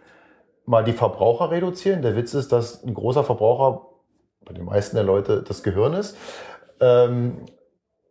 mal 0.66 0.84
die 0.84 0.92
Verbraucher 0.92 1.50
reduzieren. 1.50 2.02
Der 2.02 2.16
Witz 2.16 2.34
ist, 2.34 2.52
dass 2.52 2.84
ein 2.84 2.94
großer 2.94 3.24
Verbraucher 3.24 3.86
bei 4.44 4.54
den 4.54 4.64
meisten 4.64 4.96
der 4.96 5.04
Leute 5.04 5.42
das 5.42 5.62
Gehirn 5.62 5.94
ist. 5.94 6.16
Ähm, 6.80 7.46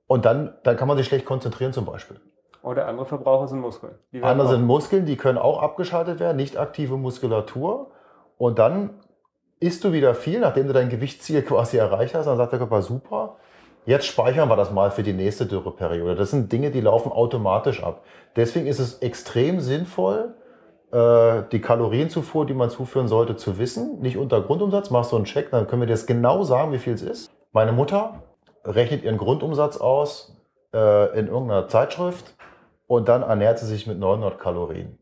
und 0.07 0.25
dann, 0.25 0.55
dann 0.63 0.77
kann 0.77 0.87
man 0.87 0.97
sich 0.97 1.07
schlecht 1.07 1.25
konzentrieren 1.25 1.73
zum 1.73 1.85
Beispiel. 1.85 2.19
Oder 2.61 2.87
andere 2.87 3.05
Verbraucher 3.05 3.47
sind 3.47 3.59
Muskeln. 3.59 3.95
Andere 4.21 4.47
sind 4.47 4.63
Muskeln, 4.65 5.05
die 5.05 5.17
können 5.17 5.37
auch 5.37 5.61
abgeschaltet 5.61 6.19
werden, 6.19 6.37
nicht 6.37 6.57
aktive 6.57 6.97
Muskulatur. 6.97 7.91
Und 8.37 8.57
dann 8.57 9.01
isst 9.59 9.83
du 9.83 9.91
wieder 9.91 10.15
viel, 10.15 10.39
nachdem 10.39 10.67
du 10.67 10.73
dein 10.73 10.89
Gewichtsziel 10.89 11.41
quasi 11.45 11.77
erreicht 11.77 12.15
hast. 12.15 12.25
Dann 12.25 12.37
sagt 12.37 12.51
der 12.53 12.59
Körper, 12.59 12.81
super, 12.81 13.37
jetzt 13.85 14.05
speichern 14.05 14.49
wir 14.49 14.55
das 14.55 14.71
mal 14.71 14.91
für 14.91 15.03
die 15.03 15.13
nächste 15.13 15.45
Dürreperiode. 15.45 16.15
Das 16.15 16.31
sind 16.31 16.51
Dinge, 16.51 16.71
die 16.71 16.81
laufen 16.81 17.11
automatisch 17.11 17.83
ab. 17.83 18.03
Deswegen 18.35 18.67
ist 18.67 18.79
es 18.79 18.99
extrem 18.99 19.59
sinnvoll, 19.59 20.35
äh, 20.91 21.43
die 21.51 21.61
Kalorienzufuhr, 21.61 22.45
die 22.45 22.53
man 22.53 22.69
zuführen 22.69 23.07
sollte, 23.07 23.35
zu 23.35 23.57
wissen. 23.57 23.99
Nicht 24.01 24.17
unter 24.17 24.41
Grundumsatz, 24.41 24.89
machst 24.89 25.11
du 25.11 25.15
einen 25.15 25.25
Check, 25.25 25.51
dann 25.51 25.67
können 25.67 25.81
wir 25.81 25.87
dir 25.87 25.93
das 25.93 26.05
genau 26.05 26.43
sagen, 26.43 26.71
wie 26.71 26.79
viel 26.79 26.93
es 26.93 27.01
ist. 27.01 27.31
Meine 27.51 27.71
Mutter 27.71 28.23
rechnet 28.63 29.03
ihren 29.03 29.17
Grundumsatz 29.17 29.77
aus 29.77 30.35
äh, 30.73 31.19
in 31.19 31.27
irgendeiner 31.27 31.67
Zeitschrift 31.67 32.35
und 32.87 33.07
dann 33.07 33.21
ernährt 33.21 33.59
sie 33.59 33.65
sich 33.65 33.87
mit 33.87 33.99
900 33.99 34.39
Kalorien 34.39 34.97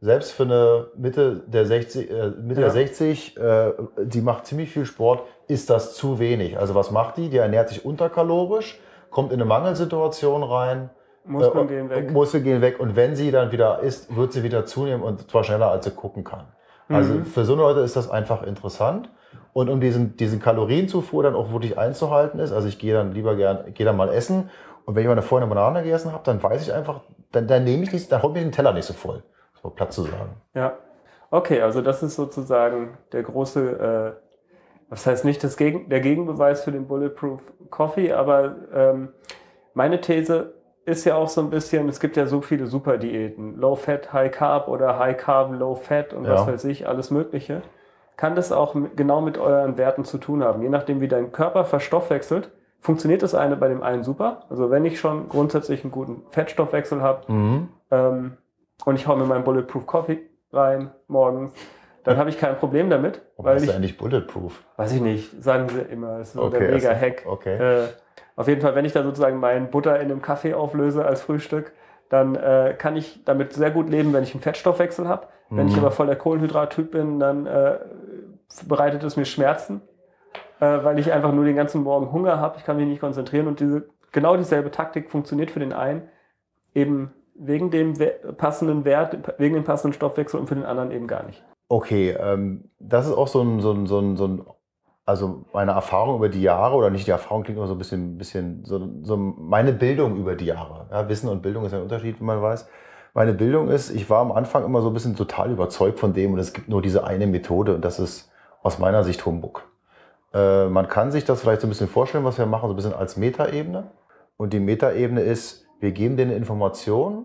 selbst 0.00 0.32
für 0.32 0.44
eine 0.44 0.86
Mitte 0.96 1.42
der 1.46 1.66
60, 1.66 2.10
äh, 2.10 2.30
Mitte 2.30 2.62
ja. 2.62 2.66
der 2.66 2.70
60, 2.70 3.36
äh, 3.36 3.72
die 4.02 4.22
macht 4.22 4.46
ziemlich 4.46 4.70
viel 4.70 4.86
Sport, 4.86 5.24
ist 5.46 5.68
das 5.68 5.94
zu 5.94 6.18
wenig. 6.18 6.58
Also 6.58 6.74
was 6.74 6.90
macht 6.90 7.18
die? 7.18 7.28
Die 7.28 7.36
ernährt 7.36 7.68
sich 7.68 7.84
unterkalorisch, 7.84 8.80
kommt 9.10 9.30
in 9.32 9.40
eine 9.40 9.44
Mangelsituation 9.44 10.42
rein. 10.42 10.90
Muskeln 11.24 11.66
äh, 11.66 11.68
gehen 11.68 11.90
weg. 11.90 12.10
Muskeln 12.12 12.44
gehen 12.44 12.62
weg. 12.62 12.80
Und 12.80 12.96
wenn 12.96 13.14
sie 13.14 13.30
dann 13.30 13.52
wieder 13.52 13.80
isst, 13.80 14.14
wird 14.16 14.32
sie 14.32 14.42
wieder 14.42 14.64
zunehmen 14.64 15.02
und 15.02 15.30
zwar 15.30 15.44
schneller, 15.44 15.70
als 15.70 15.84
sie 15.84 15.90
gucken 15.90 16.24
kann. 16.24 16.46
Also 16.88 17.14
mhm. 17.14 17.24
für 17.24 17.44
so 17.44 17.54
Leute 17.54 17.80
ist 17.80 17.94
das 17.94 18.10
einfach 18.10 18.42
interessant. 18.42 19.10
Und 19.52 19.68
um 19.68 19.80
diesen, 19.80 20.16
diesen 20.16 20.40
Kalorienzufuhr 20.40 21.22
dann 21.22 21.34
auch 21.34 21.52
wirklich 21.52 21.76
einzuhalten 21.78 22.40
ist, 22.40 22.52
also 22.52 22.68
ich 22.68 22.78
gehe 22.78 22.94
dann 22.94 23.12
lieber 23.12 23.36
gern, 23.36 23.74
gehe 23.74 23.84
dann 23.84 23.96
mal 23.96 24.08
essen. 24.08 24.48
Und 24.86 24.94
wenn 24.94 25.02
ich 25.02 25.08
mal 25.08 25.20
vorher 25.22 25.46
eine 25.46 25.54
Banane 25.54 25.82
gegessen 25.82 26.12
habe, 26.12 26.22
dann 26.24 26.42
weiß 26.42 26.62
ich 26.62 26.72
einfach, 26.72 27.00
dann, 27.32 27.46
dann 27.46 27.64
nehme 27.64 27.82
ich 27.82 27.92
nicht, 27.92 28.10
dann 28.10 28.22
hol 28.22 28.32
mir 28.32 28.40
den 28.40 28.50
Teller 28.50 28.72
nicht 28.72 28.86
so 28.86 28.94
voll 28.94 29.22
so 29.62 29.70
platt 29.70 29.92
zu 29.92 30.02
sagen. 30.02 30.36
Ja. 30.54 30.78
Okay, 31.30 31.60
also 31.60 31.80
das 31.80 32.02
ist 32.02 32.16
sozusagen 32.16 32.98
der 33.12 33.22
große, 33.22 34.16
äh, 34.16 34.20
das 34.90 35.06
heißt 35.06 35.24
nicht 35.24 35.44
das 35.44 35.56
Gegen, 35.56 35.88
der 35.88 36.00
Gegenbeweis 36.00 36.64
für 36.64 36.72
den 36.72 36.88
Bulletproof 36.88 37.40
Coffee, 37.70 38.12
aber 38.12 38.56
ähm, 38.74 39.10
meine 39.74 40.00
These 40.00 40.54
ist 40.84 41.04
ja 41.04 41.14
auch 41.14 41.28
so 41.28 41.40
ein 41.40 41.50
bisschen, 41.50 41.88
es 41.88 42.00
gibt 42.00 42.16
ja 42.16 42.26
so 42.26 42.40
viele 42.40 42.66
Superdiäten, 42.66 43.56
Low 43.56 43.76
Fat, 43.76 44.12
High 44.12 44.32
Carb 44.32 44.66
oder 44.66 44.98
High 44.98 45.16
Carb, 45.16 45.52
Low 45.52 45.76
Fat 45.76 46.12
und 46.12 46.24
ja. 46.24 46.34
was 46.34 46.46
weiß 46.46 46.64
ich, 46.64 46.88
alles 46.88 47.10
Mögliche. 47.10 47.62
Kann 48.16 48.34
das 48.34 48.50
auch 48.52 48.74
genau 48.96 49.20
mit 49.20 49.38
euren 49.38 49.78
Werten 49.78 50.04
zu 50.04 50.18
tun 50.18 50.42
haben? 50.42 50.62
Je 50.62 50.68
nachdem, 50.68 51.00
wie 51.00 51.08
dein 51.08 51.32
Körper 51.32 51.64
verstoffwechselt, 51.64 52.50
funktioniert 52.80 53.22
das 53.22 53.34
eine 53.34 53.56
bei 53.56 53.68
dem 53.68 53.82
einen 53.82 54.02
super. 54.02 54.42
Also 54.50 54.70
wenn 54.70 54.84
ich 54.84 54.98
schon 54.98 55.28
grundsätzlich 55.28 55.84
einen 55.84 55.92
guten 55.92 56.24
Fettstoffwechsel 56.30 57.00
habe, 57.00 57.32
mhm. 57.32 57.68
ähm, 57.90 58.36
und 58.84 58.96
ich 58.96 59.06
hau 59.06 59.16
mir 59.16 59.26
meinen 59.26 59.44
Bulletproof 59.44 59.86
Coffee 59.86 60.18
rein 60.52 60.90
morgens, 61.08 61.52
dann 62.04 62.16
habe 62.16 62.30
ich 62.30 62.38
kein 62.38 62.56
Problem 62.56 62.90
damit. 62.90 63.22
Warum 63.36 63.50
weil 63.50 63.56
ist 63.56 63.64
ich, 63.64 63.74
eigentlich 63.74 63.98
Bulletproof? 63.98 64.62
Weiß 64.76 64.92
ich 64.92 65.00
nicht, 65.00 65.42
sagen 65.42 65.68
sie 65.68 65.80
immer. 65.80 66.18
Das 66.18 66.28
ist 66.28 66.34
so 66.34 66.42
okay, 66.42 66.58
der 66.58 66.70
Mega-Hack. 66.72 67.24
Okay. 67.26 67.56
Äh, 67.56 67.88
auf 68.36 68.48
jeden 68.48 68.60
Fall, 68.60 68.74
wenn 68.74 68.84
ich 68.84 68.92
da 68.92 69.02
sozusagen 69.02 69.38
meinen 69.38 69.70
Butter 69.70 69.96
in 70.00 70.10
einem 70.10 70.22
Kaffee 70.22 70.54
auflöse 70.54 71.04
als 71.04 71.20
Frühstück, 71.20 71.72
dann 72.08 72.34
äh, 72.34 72.74
kann 72.76 72.96
ich 72.96 73.24
damit 73.24 73.52
sehr 73.52 73.70
gut 73.70 73.90
leben, 73.90 74.12
wenn 74.12 74.22
ich 74.22 74.34
einen 74.34 74.42
Fettstoffwechsel 74.42 75.06
habe. 75.06 75.28
Mhm. 75.50 75.56
Wenn 75.56 75.68
ich 75.68 75.74
mhm. 75.74 75.80
aber 75.80 75.90
voll 75.90 76.06
der 76.06 76.16
Kohlenhydrattyp 76.16 76.90
bin, 76.90 77.20
dann 77.20 77.46
äh, 77.46 77.78
bereitet 78.66 79.04
es 79.04 79.16
mir 79.16 79.26
Schmerzen, 79.26 79.82
äh, 80.58 80.78
weil 80.82 80.98
ich 80.98 81.12
einfach 81.12 81.32
nur 81.32 81.44
den 81.44 81.56
ganzen 81.56 81.82
Morgen 81.82 82.12
Hunger 82.12 82.40
habe. 82.40 82.56
Ich 82.58 82.64
kann 82.64 82.76
mich 82.76 82.86
nicht 82.86 83.00
konzentrieren 83.00 83.46
und 83.46 83.60
diese 83.60 83.88
genau 84.10 84.36
dieselbe 84.36 84.70
Taktik 84.70 85.10
funktioniert 85.10 85.50
für 85.50 85.60
den 85.60 85.72
einen 85.72 86.08
eben 86.74 87.12
wegen 87.40 87.70
dem 87.70 87.94
passenden 88.36 88.84
Wert, 88.84 89.34
wegen 89.38 89.54
dem 89.54 89.64
passenden 89.64 89.94
Stoffwechsel 89.94 90.38
und 90.38 90.46
für 90.46 90.54
den 90.54 90.64
anderen 90.64 90.90
eben 90.90 91.06
gar 91.06 91.24
nicht. 91.24 91.42
Okay, 91.68 92.10
ähm, 92.10 92.70
das 92.78 93.06
ist 93.06 93.12
auch 93.12 93.28
so 93.28 93.42
ein, 93.42 93.60
so 93.60 93.72
ein, 93.72 93.86
so 93.86 93.98
ein, 93.98 94.16
so 94.16 94.26
ein 94.26 94.42
also 95.06 95.44
meine 95.52 95.72
Erfahrung 95.72 96.16
über 96.16 96.28
die 96.28 96.42
Jahre, 96.42 96.76
oder 96.76 96.90
nicht 96.90 97.06
die 97.06 97.10
Erfahrung 97.10 97.42
klingt 97.42 97.58
immer 97.58 97.66
so 97.66 97.74
ein 97.74 97.78
bisschen, 97.78 98.18
bisschen 98.18 98.64
so, 98.64 98.88
so 99.02 99.16
meine 99.16 99.72
Bildung 99.72 100.16
über 100.16 100.36
die 100.36 100.46
Jahre. 100.46 100.86
Ja, 100.90 101.08
Wissen 101.08 101.28
und 101.28 101.42
Bildung 101.42 101.64
ist 101.64 101.74
ein 101.74 101.82
Unterschied, 101.82 102.20
wie 102.20 102.24
man 102.24 102.40
weiß. 102.40 102.68
Meine 103.12 103.32
Bildung 103.32 103.68
ist, 103.68 103.90
ich 103.90 104.08
war 104.08 104.20
am 104.20 104.30
Anfang 104.30 104.64
immer 104.64 104.82
so 104.82 104.88
ein 104.88 104.94
bisschen 104.94 105.16
total 105.16 105.50
überzeugt 105.50 105.98
von 105.98 106.12
dem 106.12 106.32
und 106.32 106.38
es 106.38 106.52
gibt 106.52 106.68
nur 106.68 106.80
diese 106.80 107.04
eine 107.04 107.26
Methode 107.26 107.74
und 107.74 107.84
das 107.84 107.98
ist 107.98 108.30
aus 108.62 108.78
meiner 108.78 109.02
Sicht 109.02 109.24
Humbug. 109.26 109.64
Äh, 110.32 110.68
man 110.68 110.86
kann 110.86 111.10
sich 111.10 111.24
das 111.24 111.40
vielleicht 111.40 111.62
so 111.62 111.66
ein 111.66 111.70
bisschen 111.70 111.88
vorstellen, 111.88 112.24
was 112.24 112.38
wir 112.38 112.46
machen, 112.46 112.68
so 112.68 112.74
ein 112.74 112.76
bisschen 112.76 112.94
als 112.94 113.16
Metaebene. 113.16 113.90
Und 114.36 114.52
die 114.52 114.60
Metaebene 114.60 115.22
ist, 115.22 115.66
wir 115.80 115.92
geben 115.92 116.16
dir 116.16 116.22
eine 116.22 116.34
Information 116.34 117.24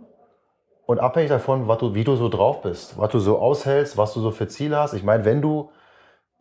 und 0.86 1.00
abhängig 1.00 1.30
davon, 1.30 1.68
was 1.68 1.80
du, 1.80 1.94
wie 1.94 2.04
du 2.04 2.15
so 2.15 2.30
drauf 2.30 2.62
bist, 2.62 2.98
was 2.98 3.12
du 3.12 3.20
so 3.20 3.39
aushältst, 3.39 3.98
was 3.98 4.13
du 4.13 4.22
so 4.22 4.32
für 4.32 4.48
Ziele 4.48 4.78
hast. 4.78 4.94
Ich 4.94 5.04
meine, 5.04 5.26
wenn 5.26 5.41
du 5.41 5.70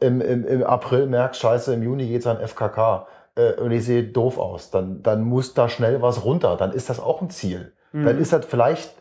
im, 0.00 0.20
im, 0.20 0.46
im 0.46 0.64
April 0.64 1.06
merkst, 1.06 1.40
scheiße, 1.40 1.74
im 1.74 1.82
Juni 1.82 2.06
geht's 2.08 2.26
an 2.26 2.38
FKK 2.38 3.06
äh, 3.36 3.52
und 3.54 3.70
ich 3.70 3.84
sehe 3.84 4.04
doof 4.04 4.38
aus, 4.38 4.70
dann, 4.70 5.02
dann 5.02 5.22
muss 5.22 5.54
da 5.54 5.68
schnell 5.68 6.02
was 6.02 6.24
runter. 6.24 6.56
Dann 6.56 6.72
ist 6.72 6.90
das 6.90 7.00
auch 7.00 7.20
ein 7.22 7.30
Ziel. 7.30 7.72
Mhm. 7.92 8.04
Dann 8.04 8.18
ist 8.18 8.32
das 8.32 8.44
vielleicht 8.44 8.92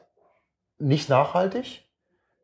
nicht 0.80 1.10
nachhaltig, 1.10 1.88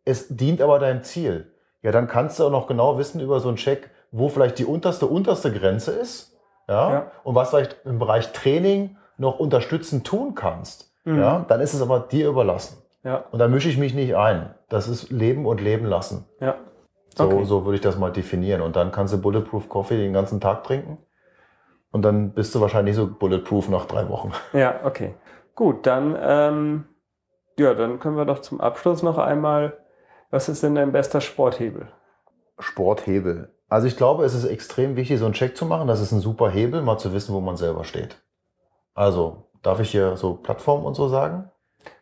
es 0.05 0.27
dient 0.29 0.61
aber 0.61 0.79
deinem 0.79 1.03
Ziel. 1.03 1.51
Ja, 1.81 1.91
dann 1.91 2.07
kannst 2.07 2.39
du 2.39 2.45
auch 2.45 2.51
noch 2.51 2.67
genau 2.67 2.97
wissen 2.97 3.21
über 3.21 3.39
so 3.39 3.47
einen 3.47 3.57
Check, 3.57 3.89
wo 4.11 4.27
vielleicht 4.27 4.59
die 4.59 4.65
unterste, 4.65 5.05
unterste 5.05 5.51
Grenze 5.53 5.91
ist. 5.91 6.35
Ja, 6.67 6.91
Ja. 6.91 7.11
und 7.23 7.35
was 7.35 7.49
vielleicht 7.51 7.77
im 7.85 7.97
Bereich 7.99 8.31
Training 8.33 8.97
noch 9.19 9.39
unterstützend 9.39 10.05
tun 10.07 10.33
kannst. 10.35 10.91
Mhm. 11.05 11.19
Ja, 11.19 11.45
dann 11.47 11.61
ist 11.61 11.73
es 11.73 11.81
aber 11.81 11.99
dir 11.99 12.27
überlassen. 12.29 12.81
Ja, 13.03 13.23
Und 13.31 13.39
da 13.39 13.47
mische 13.47 13.69
ich 13.69 13.77
mich 13.77 13.93
nicht 13.93 14.15
ein. 14.15 14.53
Das 14.67 14.87
ist 14.87 15.09
Leben 15.11 15.45
und 15.45 15.61
Leben 15.61 15.85
lassen. 15.85 16.25
ja. 16.39 16.55
So, 17.17 17.25
Okay. 17.25 17.43
so 17.43 17.65
würde 17.65 17.75
ich 17.75 17.81
das 17.81 17.97
mal 17.97 18.11
definieren. 18.11 18.61
Und 18.61 18.75
dann 18.75 18.91
kannst 18.91 19.13
du 19.13 19.17
Bulletproof 19.21 19.67
Coffee 19.67 19.97
den 19.97 20.13
ganzen 20.13 20.39
Tag 20.39 20.63
trinken. 20.63 20.99
Und 21.91 22.03
dann 22.03 22.33
bist 22.33 22.53
du 22.53 22.61
wahrscheinlich 22.61 22.95
so 22.95 23.07
bulletproof 23.07 23.67
nach 23.67 23.85
drei 23.85 24.07
Wochen. 24.09 24.31
Ja, 24.53 24.81
okay. 24.85 25.15
Gut, 25.55 25.85
dann, 25.87 26.15
ähm, 26.21 26.85
ja, 27.57 27.73
dann 27.73 27.99
können 27.99 28.15
wir 28.15 28.25
doch 28.25 28.39
zum 28.39 28.61
Abschluss 28.61 29.01
noch 29.03 29.17
einmal, 29.17 29.79
was 30.29 30.47
ist 30.49 30.61
denn 30.63 30.75
dein 30.75 30.91
bester 30.91 31.19
Sporthebel? 31.19 31.87
Sporthebel. 32.59 33.53
Also 33.67 33.87
ich 33.87 33.97
glaube, 33.97 34.23
es 34.23 34.33
ist 34.33 34.45
extrem 34.45 34.95
wichtig, 34.95 35.19
so 35.19 35.25
einen 35.25 35.33
Check 35.33 35.57
zu 35.57 35.65
machen. 35.65 35.87
Das 35.87 36.01
ist 36.01 36.11
ein 36.11 36.19
super 36.19 36.49
Hebel, 36.49 36.81
mal 36.81 36.97
zu 36.99 37.13
wissen, 37.13 37.33
wo 37.33 37.39
man 37.41 37.57
selber 37.57 37.83
steht. 37.83 38.21
Also, 38.99 39.45
darf 39.61 39.79
ich 39.79 39.91
hier 39.91 40.17
so 40.17 40.33
Plattform 40.33 40.83
und 40.83 40.93
so 40.93 41.07
sagen? 41.07 41.49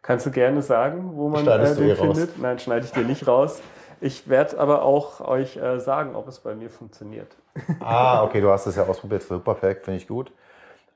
Kannst 0.02 0.26
du 0.26 0.32
gerne 0.32 0.64
sagen, 0.64 1.12
wo 1.14 1.30
man 1.30 1.46
äh, 1.46 1.76
den 1.76 1.90
eh 1.90 1.92
raus. 1.92 2.00
findet? 2.00 2.40
Nein, 2.40 2.58
schneide 2.58 2.88
ich 2.88 2.92
dir 2.92 3.04
nicht 3.04 3.28
raus. 3.28 3.62
Ich 4.02 4.28
werde 4.28 4.60
aber 4.60 4.82
auch 4.82 5.22
euch 5.22 5.58
äh, 5.58 5.80
sagen, 5.80 6.16
ob 6.16 6.28
es 6.28 6.40
bei 6.40 6.56
mir 6.56 6.72
funktioniert. 6.72 7.36
Ah, 7.82 8.24
okay, 8.24 8.42
du 8.42 8.50
hast 8.50 8.66
es 8.66 8.78
ja 8.78 8.88
ausprobiert. 8.88 9.22
Super, 9.22 9.54
perfekt, 9.54 9.86
finde 9.86 10.00
ich 10.00 10.08
gut. 10.08 10.32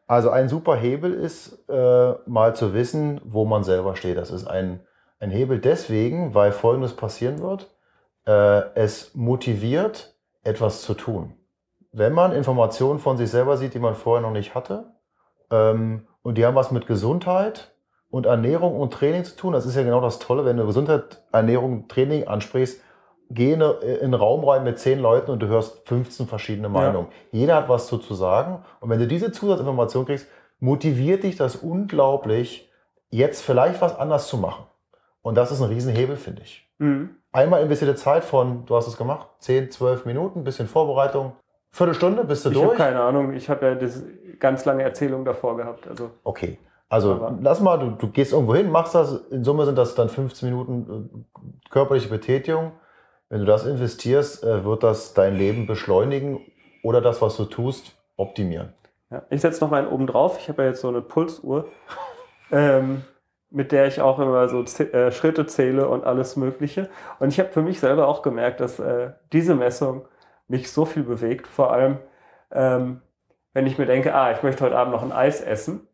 Also 0.08 0.32
ein 0.32 0.50
super 0.50 0.76
Hebel 0.76 1.14
ist, 1.14 1.70
äh, 1.70 2.14
mal 2.26 2.56
zu 2.56 2.74
wissen, 2.74 3.22
wo 3.24 3.46
man 3.46 3.64
selber 3.64 3.96
steht. 3.96 4.18
Das 4.18 4.32
ist 4.32 4.48
ein, 4.48 4.80
ein 5.20 5.30
Hebel 5.30 5.60
deswegen, 5.60 6.34
weil 6.34 6.52
Folgendes 6.52 6.96
passieren 6.96 7.44
wird. 7.44 7.70
Äh, 8.26 8.64
es 8.74 9.14
motiviert, 9.14 10.16
etwas 10.44 10.82
zu 10.82 10.96
tun. 10.96 11.36
Wenn 11.92 12.14
man 12.14 12.32
Informationen 12.32 12.98
von 12.98 13.18
sich 13.18 13.30
selber 13.30 13.56
sieht, 13.58 13.76
die 13.76 13.80
man 13.80 13.94
vorher 13.94 14.24
noch 14.24 14.34
nicht 14.34 14.56
hatte, 14.56 14.96
ähm, 15.52 16.08
und 16.24 16.38
die 16.38 16.46
haben 16.46 16.56
was 16.56 16.72
mit 16.72 16.88
Gesundheit 16.88 17.74
und 18.10 18.26
Ernährung 18.26 18.80
und 18.80 18.94
Training 18.94 19.24
zu 19.24 19.36
tun, 19.36 19.54
das 19.54 19.66
ist 19.66 19.76
ja 19.76 19.84
genau 19.84 20.02
das 20.02 20.20
Tolle, 20.20 20.46
wenn 20.46 20.58
du 20.58 20.66
Gesundheit, 20.66 21.24
Ernährung, 21.32 21.88
Training 21.88 22.28
ansprichst, 22.28 22.82
geh 23.30 23.54
in 23.54 23.62
in 23.62 24.00
einen 24.02 24.14
Raum 24.14 24.44
rein 24.44 24.64
mit 24.64 24.80
zehn 24.80 25.00
Leuten 25.00 25.32
und 25.32 25.40
du 25.40 25.48
hörst 25.48 25.88
15 25.88 26.28
verschiedene 26.28 26.70
Meinungen. 26.70 27.08
Jeder 27.32 27.56
hat 27.56 27.70
was 27.70 27.88
zu, 27.88 27.98
zu 27.98 28.14
sagen. 28.14 28.64
Und 28.80 28.90
wenn 28.90 29.00
du 29.00 29.08
diese 29.08 29.32
Zusatzinformation 29.32 30.06
kriegst, 30.06 30.28
motiviert 30.60 31.24
dich 31.24 31.38
das 31.38 31.56
unglaublich, 31.56 32.70
jetzt 33.10 33.42
vielleicht 33.42 33.82
was 33.82 33.98
anders 33.98 34.28
zu 34.28 34.38
machen. 34.38 34.66
Und 35.22 35.36
das 35.36 35.52
ist 35.52 35.62
ein 35.62 35.70
Riesenhebel, 35.70 36.18
finde 36.18 36.42
ich. 36.44 36.70
Mhm. 36.80 37.16
Einmal 37.32 37.62
investierte 37.62 37.96
Zeit 37.96 38.24
von, 38.24 38.66
du 38.66 38.76
hast 38.76 38.88
es 38.88 38.98
gemacht, 38.98 39.28
10, 39.40 39.72
12 39.72 40.06
Minuten, 40.06 40.44
bisschen 40.44 40.68
Vorbereitung, 40.68 41.34
Viertelstunde, 41.72 42.24
bist 42.26 42.46
du 42.46 42.50
Ich 42.52 42.58
habe 42.58 42.68
durch. 42.68 42.78
keine 42.78 43.02
Ahnung, 43.02 43.34
ich 43.34 43.50
habe 43.50 43.66
ja 43.66 43.76
diese 43.76 44.06
ganz 44.40 44.66
lange 44.66 44.84
Erzählung 44.84 45.24
davor 45.26 45.58
gehabt. 45.58 45.88
Also, 45.88 46.12
Okay. 46.24 46.58
Also 46.90 47.14
Aber- 47.14 47.38
lass 47.42 47.62
mal, 47.62 47.78
du, 47.80 47.92
du 47.92 48.10
gehst 48.10 48.34
irgendwo 48.34 48.54
hin, 48.54 48.70
machst 48.70 48.94
das, 48.96 49.14
in 49.32 49.46
Summe 49.46 49.64
sind 49.66 49.78
das 49.78 49.96
dann 49.96 50.10
15 50.10 50.50
Minuten 50.50 51.10
äh, 51.24 51.70
körperliche 51.70 52.10
Betätigung. 52.10 52.74
Wenn 53.30 53.40
du 53.40 53.46
das 53.46 53.66
investierst, 53.66 54.44
äh, 54.44 54.66
wird 54.66 54.84
das 54.84 55.14
dein 55.14 55.38
Leben 55.38 55.68
beschleunigen 55.68 56.42
oder 56.84 57.00
das, 57.00 57.22
was 57.22 57.38
du 57.38 57.46
tust, 57.46 57.96
optimieren. 58.18 58.74
ja. 59.10 59.22
Ich 59.30 59.40
setze 59.40 59.64
noch 59.64 59.72
mal 59.72 59.84
einen 59.84 59.88
oben 59.88 60.06
drauf. 60.06 60.38
Ich 60.42 60.50
habe 60.50 60.64
ja 60.64 60.68
jetzt 60.70 60.82
so 60.82 60.90
eine 60.90 61.00
Pulsuhr, 61.02 61.68
ähm, 62.52 63.04
mit 63.50 63.72
der 63.72 63.88
ich 63.88 64.02
auch 64.02 64.20
immer 64.20 64.50
so 64.50 64.62
äh, 64.64 65.12
Schritte 65.12 65.46
zähle 65.46 65.88
und 65.88 66.04
alles 66.04 66.36
Mögliche. 66.36 66.90
Und 67.20 67.30
ich 67.30 67.40
habe 67.40 67.50
für 67.54 67.62
mich 67.62 67.80
selber 67.80 68.10
auch 68.10 68.22
gemerkt, 68.22 68.60
dass 68.60 68.80
äh, 68.80 69.12
diese 69.32 69.56
Messung 69.56 70.02
mich 70.52 70.72
so 70.72 70.86
viel 70.86 71.04
bewegt. 71.04 71.48
Vor 71.48 71.74
allem, 71.74 71.98
ähm, 72.52 73.02
wenn 73.54 73.66
ich 73.66 73.78
mir 73.78 73.86
denke, 73.86 74.14
ah, 74.14 74.32
ich 74.32 74.44
möchte 74.44 74.64
heute 74.64 74.78
Abend 74.78 74.94
noch 74.94 75.02
ein 75.02 75.12
Eis 75.12 75.42
essen. 75.42 75.88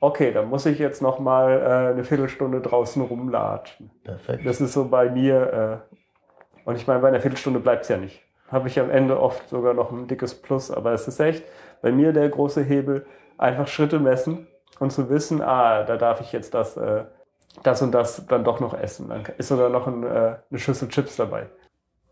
Okay, 0.00 0.32
dann 0.32 0.48
muss 0.48 0.66
ich 0.66 0.78
jetzt 0.78 1.00
noch 1.00 1.20
mal 1.20 1.60
äh, 1.60 1.92
eine 1.92 2.04
Viertelstunde 2.04 2.60
draußen 2.60 3.00
rumlatschen. 3.02 3.90
Perfekt. 4.02 4.44
Das 4.44 4.60
ist 4.60 4.72
so 4.72 4.88
bei 4.88 5.08
mir, 5.08 5.84
äh, 5.94 6.68
und 6.68 6.76
ich 6.76 6.86
meine, 6.86 7.00
bei 7.00 7.08
einer 7.08 7.20
Viertelstunde 7.20 7.60
bleibt 7.60 7.84
es 7.84 7.88
ja 7.88 7.96
nicht. 7.96 8.20
Habe 8.48 8.68
ich 8.68 8.78
am 8.78 8.90
Ende 8.90 9.20
oft 9.20 9.48
sogar 9.48 9.74
noch 9.74 9.92
ein 9.92 10.08
dickes 10.08 10.34
Plus, 10.34 10.70
aber 10.70 10.92
es 10.92 11.06
ist 11.06 11.20
echt 11.20 11.44
bei 11.80 11.92
mir 11.92 12.12
der 12.12 12.28
große 12.28 12.62
Hebel, 12.62 13.06
einfach 13.38 13.68
Schritte 13.68 14.00
messen 14.00 14.48
und 14.80 14.92
zu 14.92 15.08
wissen, 15.08 15.40
ah, 15.40 15.84
da 15.84 15.96
darf 15.96 16.20
ich 16.20 16.32
jetzt 16.32 16.52
das, 16.52 16.76
äh, 16.76 17.04
das 17.62 17.80
und 17.80 17.92
das 17.92 18.26
dann 18.26 18.42
doch 18.42 18.58
noch 18.58 18.74
essen. 18.74 19.08
Dann 19.08 19.24
ist 19.38 19.48
sogar 19.48 19.68
noch 19.68 19.86
ein, 19.86 20.02
äh, 20.02 20.36
eine 20.50 20.58
Schüssel 20.58 20.88
Chips 20.88 21.16
dabei. 21.16 21.46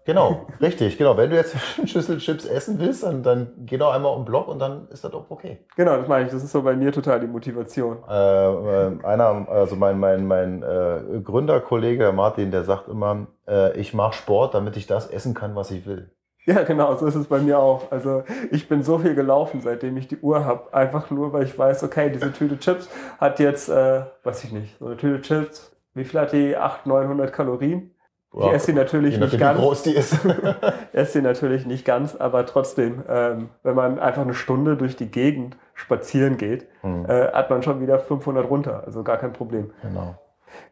Genau, 0.04 0.46
richtig, 0.60 0.96
genau. 0.98 1.16
Wenn 1.16 1.30
du 1.30 1.36
jetzt 1.36 1.54
eine 1.78 1.86
Schüssel 1.86 2.18
Chips 2.18 2.46
essen 2.46 2.78
willst, 2.78 3.02
dann, 3.02 3.22
dann 3.22 3.52
geh 3.58 3.76
doch 3.76 3.92
einmal 3.92 4.12
um 4.12 4.20
den 4.20 4.24
Block 4.26 4.48
und 4.48 4.58
dann 4.58 4.88
ist 4.88 5.04
das 5.04 5.12
auch 5.12 5.30
okay. 5.30 5.58
Genau, 5.76 5.96
das 5.96 6.08
meine 6.08 6.26
ich, 6.26 6.32
das 6.32 6.42
ist 6.42 6.52
so 6.52 6.62
bei 6.62 6.74
mir 6.74 6.92
total 6.92 7.20
die 7.20 7.26
Motivation. 7.26 7.98
Äh, 8.08 8.12
äh, 8.12 9.04
einer, 9.04 9.46
also 9.48 9.76
mein, 9.76 9.98
mein, 9.98 10.26
mein 10.26 10.62
äh, 10.62 11.20
Gründerkollege, 11.22 12.04
der 12.04 12.12
Martin, 12.12 12.50
der 12.50 12.64
sagt 12.64 12.88
immer, 12.88 13.26
äh, 13.46 13.78
ich 13.78 13.94
mache 13.94 14.14
Sport, 14.14 14.54
damit 14.54 14.76
ich 14.76 14.86
das 14.86 15.06
essen 15.08 15.34
kann, 15.34 15.54
was 15.54 15.70
ich 15.70 15.86
will. 15.86 16.10
Ja, 16.46 16.62
genau, 16.62 16.96
so 16.96 17.06
ist 17.06 17.14
es 17.14 17.26
bei 17.26 17.38
mir 17.38 17.58
auch. 17.58 17.92
Also 17.92 18.24
ich 18.50 18.68
bin 18.68 18.82
so 18.82 18.98
viel 18.98 19.14
gelaufen, 19.14 19.60
seitdem 19.60 19.96
ich 19.98 20.08
die 20.08 20.18
Uhr 20.18 20.44
habe. 20.44 20.72
Einfach 20.72 21.10
nur, 21.10 21.32
weil 21.34 21.44
ich 21.44 21.58
weiß, 21.58 21.84
okay, 21.84 22.10
diese 22.10 22.32
Tüte 22.32 22.58
Chips 22.58 22.88
hat 23.18 23.38
jetzt, 23.38 23.68
äh, 23.68 24.02
weiß 24.24 24.44
ich 24.44 24.52
nicht, 24.52 24.78
so 24.78 24.86
eine 24.86 24.96
Tüte 24.96 25.20
Chips, 25.20 25.70
wie 25.92 26.04
viel 26.04 26.18
hat 26.18 26.32
die? 26.32 26.56
800, 26.56 26.86
900 26.86 27.32
Kalorien? 27.32 27.94
Ich 28.32 28.46
esse 28.52 28.66
sie 28.66 28.72
natürlich 28.74 29.18
nicht 29.18 29.20
nachdem, 29.20 29.38
wie 29.40 29.42
ganz. 29.42 29.58
groß 29.60 29.82
die 29.82 29.94
ist. 29.96 30.16
esse 30.92 31.12
sie 31.14 31.22
natürlich 31.22 31.66
nicht 31.66 31.84
ganz, 31.84 32.14
aber 32.16 32.46
trotzdem, 32.46 33.02
ähm, 33.08 33.48
wenn 33.62 33.74
man 33.74 33.98
einfach 33.98 34.22
eine 34.22 34.34
Stunde 34.34 34.76
durch 34.76 34.94
die 34.96 35.10
Gegend 35.10 35.56
spazieren 35.74 36.36
geht, 36.36 36.66
Hm, 36.82 37.06
äh, 37.06 37.32
hat 37.32 37.50
man 37.50 37.62
schon 37.62 37.80
wieder 37.80 37.98
500 37.98 38.48
runter. 38.48 38.82
Also 38.86 39.02
gar 39.02 39.16
kein 39.16 39.32
Problem. 39.32 39.70
genau. 39.82 40.14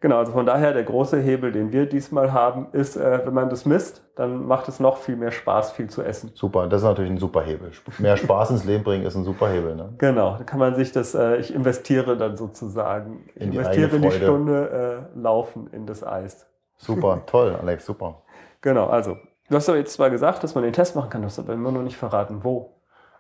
Genau, 0.01 0.19
also 0.19 0.33
von 0.33 0.45
daher 0.45 0.73
der 0.73 0.83
große 0.83 1.19
Hebel, 1.21 1.53
den 1.53 1.73
wir 1.73 1.87
diesmal 1.87 2.33
haben, 2.33 2.67
ist, 2.73 2.97
äh, 2.97 3.21
wenn 3.25 3.33
man 3.35 3.49
das 3.49 3.65
misst, 3.65 4.03
dann 4.17 4.45
macht 4.47 4.69
es 4.69 4.81
noch 4.81 4.97
viel 4.97 5.15
mehr 5.15 5.31
Spaß, 5.31 5.71
viel 5.73 5.89
zu 5.89 6.03
essen. 6.03 6.33
Super, 6.35 6.67
das 6.67 6.83
ist 6.83 6.85
natürlich 6.89 7.13
ein 7.13 7.19
super 7.19 7.43
Hebel. 7.43 7.71
Mehr 7.99 8.17
Spaß 8.17 8.51
ins 8.51 8.65
Leben 8.65 8.83
bringen 8.83 9.07
ist 9.07 9.15
ein 9.15 9.23
super 9.25 9.49
Hebel. 9.49 9.77
Ne? 9.77 9.91
Genau, 9.99 10.37
da 10.37 10.43
kann 10.45 10.59
man 10.59 10.75
sich 10.75 10.91
das, 10.91 11.15
äh, 11.15 11.37
ich 11.37 11.55
investiere 11.55 12.17
dann 12.17 12.37
sozusagen, 12.37 13.25
ich 13.35 13.41
In 13.41 13.51
die 13.53 13.57
investiere 13.57 13.97
in 13.97 14.03
die. 14.03 14.11
Stunde 14.11 15.07
äh, 15.15 15.19
Laufen 15.19 15.69
in 15.73 15.87
das 15.87 16.05
Eis. 16.05 16.48
Super, 16.79 17.23
toll, 17.27 17.55
Alex, 17.61 17.85
super. 17.85 18.23
Genau, 18.61 18.87
also, 18.87 19.19
du 19.49 19.57
hast 19.57 19.69
aber 19.69 19.79
jetzt 19.79 19.93
zwar 19.93 20.11
gesagt, 20.11 20.43
dass 20.43 20.55
man 20.55 20.65
den 20.65 20.73
Test 20.73 20.97
machen 20.97 21.11
kann, 21.11 21.23
du 21.23 21.27
hast 21.27 21.39
aber 21.39 21.53
immer 21.53 21.71
noch 21.71 21.83
nicht 21.83 21.97
verraten, 21.97 22.43
wo. 22.43 22.75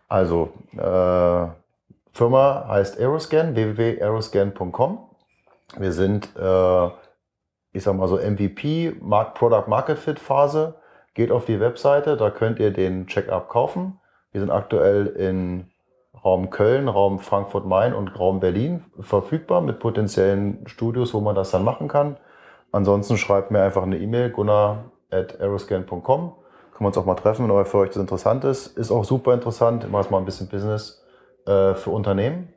Also, 0.08 0.50
äh, 0.76 1.46
Firma 2.12 2.66
heißt 2.68 2.98
Aeroscan, 2.98 3.54
www.aeroscan.com. 3.54 4.98
Wir 5.76 5.92
sind, 5.92 6.34
äh, 6.36 6.86
ich 7.72 7.82
sag 7.82 7.94
mal 7.94 8.08
so, 8.08 8.16
MVP, 8.16 8.96
Mark, 9.00 9.34
Product 9.34 9.68
Market 9.68 9.98
Fit 9.98 10.18
Phase. 10.18 10.74
Geht 11.14 11.30
auf 11.30 11.44
die 11.44 11.60
Webseite, 11.60 12.16
da 12.16 12.30
könnt 12.30 12.58
ihr 12.58 12.72
den 12.72 13.06
Check-up 13.06 13.48
kaufen. 13.48 14.00
Wir 14.32 14.40
sind 14.40 14.50
aktuell 14.50 15.06
in 15.06 15.70
Raum 16.24 16.50
Köln, 16.50 16.88
Raum 16.88 17.18
Frankfurt-Main 17.18 17.94
und 17.94 18.18
Raum 18.18 18.40
Berlin 18.40 18.84
verfügbar 19.00 19.60
mit 19.60 19.78
potenziellen 19.78 20.66
Studios, 20.66 21.14
wo 21.14 21.20
man 21.20 21.34
das 21.34 21.50
dann 21.50 21.64
machen 21.64 21.88
kann. 21.88 22.16
Ansonsten 22.72 23.16
schreibt 23.16 23.50
mir 23.50 23.62
einfach 23.62 23.82
eine 23.82 23.98
E-Mail, 23.98 24.30
gunnar.aeroscan.com. 24.30 26.00
Können 26.00 26.34
wir 26.78 26.86
uns 26.86 26.98
auch 26.98 27.06
mal 27.06 27.14
treffen, 27.14 27.48
wenn 27.48 27.64
für 27.64 27.78
euch 27.78 27.88
das 27.90 27.96
interessant 27.96 28.44
ist. 28.44 28.78
Ist 28.78 28.90
auch 28.90 29.04
super 29.04 29.34
interessant. 29.34 29.84
Ich 29.84 29.90
mache 29.90 30.10
mal 30.10 30.18
ein 30.18 30.24
bisschen 30.24 30.48
Business 30.48 31.04
äh, 31.46 31.74
für 31.74 31.90
Unternehmen, 31.90 32.52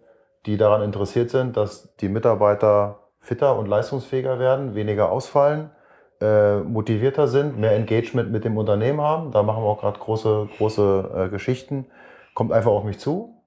die 0.45 0.57
daran 0.57 0.81
interessiert 0.83 1.29
sind, 1.29 1.57
dass 1.57 1.95
die 1.97 2.09
Mitarbeiter 2.09 2.99
fitter 3.19 3.57
und 3.57 3.67
leistungsfähiger 3.67 4.37
werden, 4.39 4.75
weniger 4.75 5.11
ausfallen, 5.11 5.71
äh, 6.19 6.57
motivierter 6.59 7.27
sind, 7.27 7.57
mehr 7.59 7.71
Engagement 7.75 8.31
mit 8.31 8.43
dem 8.45 8.57
Unternehmen 8.57 9.01
haben. 9.01 9.31
Da 9.31 9.43
machen 9.43 9.63
wir 9.63 9.67
auch 9.69 9.79
gerade 9.79 9.99
große, 9.99 10.49
große 10.57 11.11
äh, 11.15 11.29
Geschichten. 11.29 11.87
Kommt 12.33 12.51
einfach 12.51 12.71
auf 12.71 12.83
mich 12.83 12.99
zu 12.99 13.40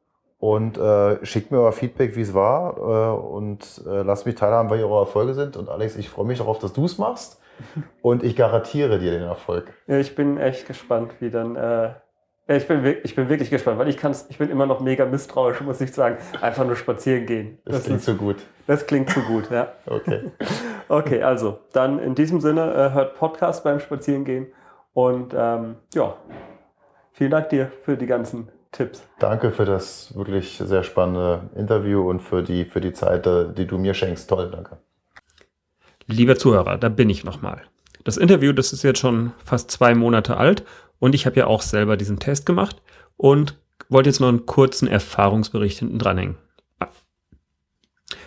und 0.44 0.76
äh, 0.76 1.24
schickt 1.24 1.50
mir 1.50 1.60
euer 1.60 1.72
Feedback, 1.72 2.16
wie 2.16 2.20
es 2.20 2.34
war 2.34 2.76
äh, 2.76 3.34
und 3.34 3.80
äh, 3.86 4.02
lasst 4.02 4.26
mich 4.26 4.34
teilhaben, 4.34 4.68
weil 4.68 4.84
eure 4.84 5.00
Erfolge 5.00 5.32
sind. 5.32 5.56
Und 5.56 5.70
Alex, 5.70 5.96
ich 5.96 6.10
freue 6.10 6.26
mich 6.26 6.36
darauf, 6.36 6.58
dass 6.58 6.74
du 6.74 6.84
es 6.84 6.98
machst 6.98 7.40
und 8.02 8.22
ich 8.22 8.36
garantiere 8.36 8.98
dir 8.98 9.12
den 9.12 9.22
Erfolg. 9.22 9.72
Ja, 9.86 9.96
ich 9.96 10.14
bin 10.14 10.36
echt 10.36 10.66
gespannt, 10.66 11.12
wie 11.20 11.30
dann 11.30 11.56
äh, 11.56 11.94
Ich 12.46 12.68
bin, 12.68 12.84
ich 13.04 13.16
bin 13.16 13.30
wirklich 13.30 13.48
gespannt, 13.48 13.78
weil 13.78 13.88
ich 13.88 13.96
kann's, 13.96 14.26
ich 14.28 14.36
bin 14.36 14.50
immer 14.50 14.66
noch 14.66 14.80
mega 14.80 15.06
misstrauisch, 15.06 15.62
muss 15.62 15.80
ich 15.80 15.94
sagen. 15.94 16.18
Einfach 16.42 16.66
nur 16.66 16.76
spazieren 16.76 17.24
gehen. 17.24 17.56
Das, 17.64 17.76
das 17.76 17.84
klingt 17.84 18.00
ist, 18.00 18.04
so 18.04 18.14
gut. 18.14 18.36
Das 18.66 18.86
klingt 18.86 19.08
so 19.08 19.20
gut, 19.22 19.50
ja. 19.50 19.72
Okay. 19.86 20.30
Okay, 20.90 21.22
also 21.22 21.60
dann 21.72 21.98
in 21.98 22.14
diesem 22.14 22.42
Sinne 22.42 22.70
äh, 22.74 22.92
hört 22.92 23.14
Podcast 23.14 23.64
beim 23.64 23.80
Spazierengehen 23.80 24.48
und 24.92 25.32
ähm, 25.34 25.76
ja, 25.94 26.18
vielen 27.12 27.30
Dank 27.30 27.48
dir 27.48 27.72
für 27.84 27.96
die 27.96 28.04
ganzen 28.04 28.50
Tipps. 28.74 29.06
Danke 29.20 29.52
für 29.52 29.64
das 29.64 30.14
wirklich 30.16 30.60
sehr 30.62 30.82
spannende 30.82 31.48
Interview 31.54 32.08
und 32.08 32.20
für 32.20 32.42
die, 32.42 32.64
für 32.64 32.80
die 32.80 32.92
Zeit, 32.92 33.26
äh, 33.26 33.52
die 33.52 33.66
du 33.66 33.78
mir 33.78 33.94
schenkst. 33.94 34.28
Toll, 34.28 34.50
danke. 34.50 34.78
Lieber 36.06 36.36
Zuhörer, 36.36 36.76
da 36.76 36.88
bin 36.88 37.08
ich 37.08 37.24
nochmal. 37.24 37.62
Das 38.02 38.16
Interview, 38.16 38.52
das 38.52 38.72
ist 38.72 38.82
jetzt 38.82 38.98
schon 38.98 39.32
fast 39.42 39.70
zwei 39.70 39.94
Monate 39.94 40.36
alt 40.36 40.64
und 40.98 41.14
ich 41.14 41.24
habe 41.24 41.36
ja 41.36 41.46
auch 41.46 41.62
selber 41.62 41.96
diesen 41.96 42.18
Test 42.18 42.46
gemacht 42.46 42.82
und 43.16 43.58
wollte 43.88 44.10
jetzt 44.10 44.20
noch 44.20 44.28
einen 44.28 44.44
kurzen 44.44 44.88
Erfahrungsbericht 44.88 45.78
hinten 45.78 45.98
dranhängen. 45.98 46.36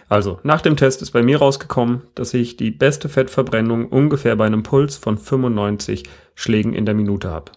Also, 0.09 0.39
nach 0.43 0.61
dem 0.61 0.77
Test 0.77 1.01
ist 1.01 1.11
bei 1.11 1.21
mir 1.21 1.39
rausgekommen, 1.39 2.03
dass 2.15 2.33
ich 2.33 2.55
die 2.55 2.71
beste 2.71 3.09
Fettverbrennung 3.09 3.89
ungefähr 3.89 4.37
bei 4.37 4.45
einem 4.45 4.63
Puls 4.63 4.95
von 4.95 5.17
95 5.17 6.03
Schlägen 6.33 6.73
in 6.73 6.85
der 6.85 6.95
Minute 6.95 7.29
habe. 7.29 7.51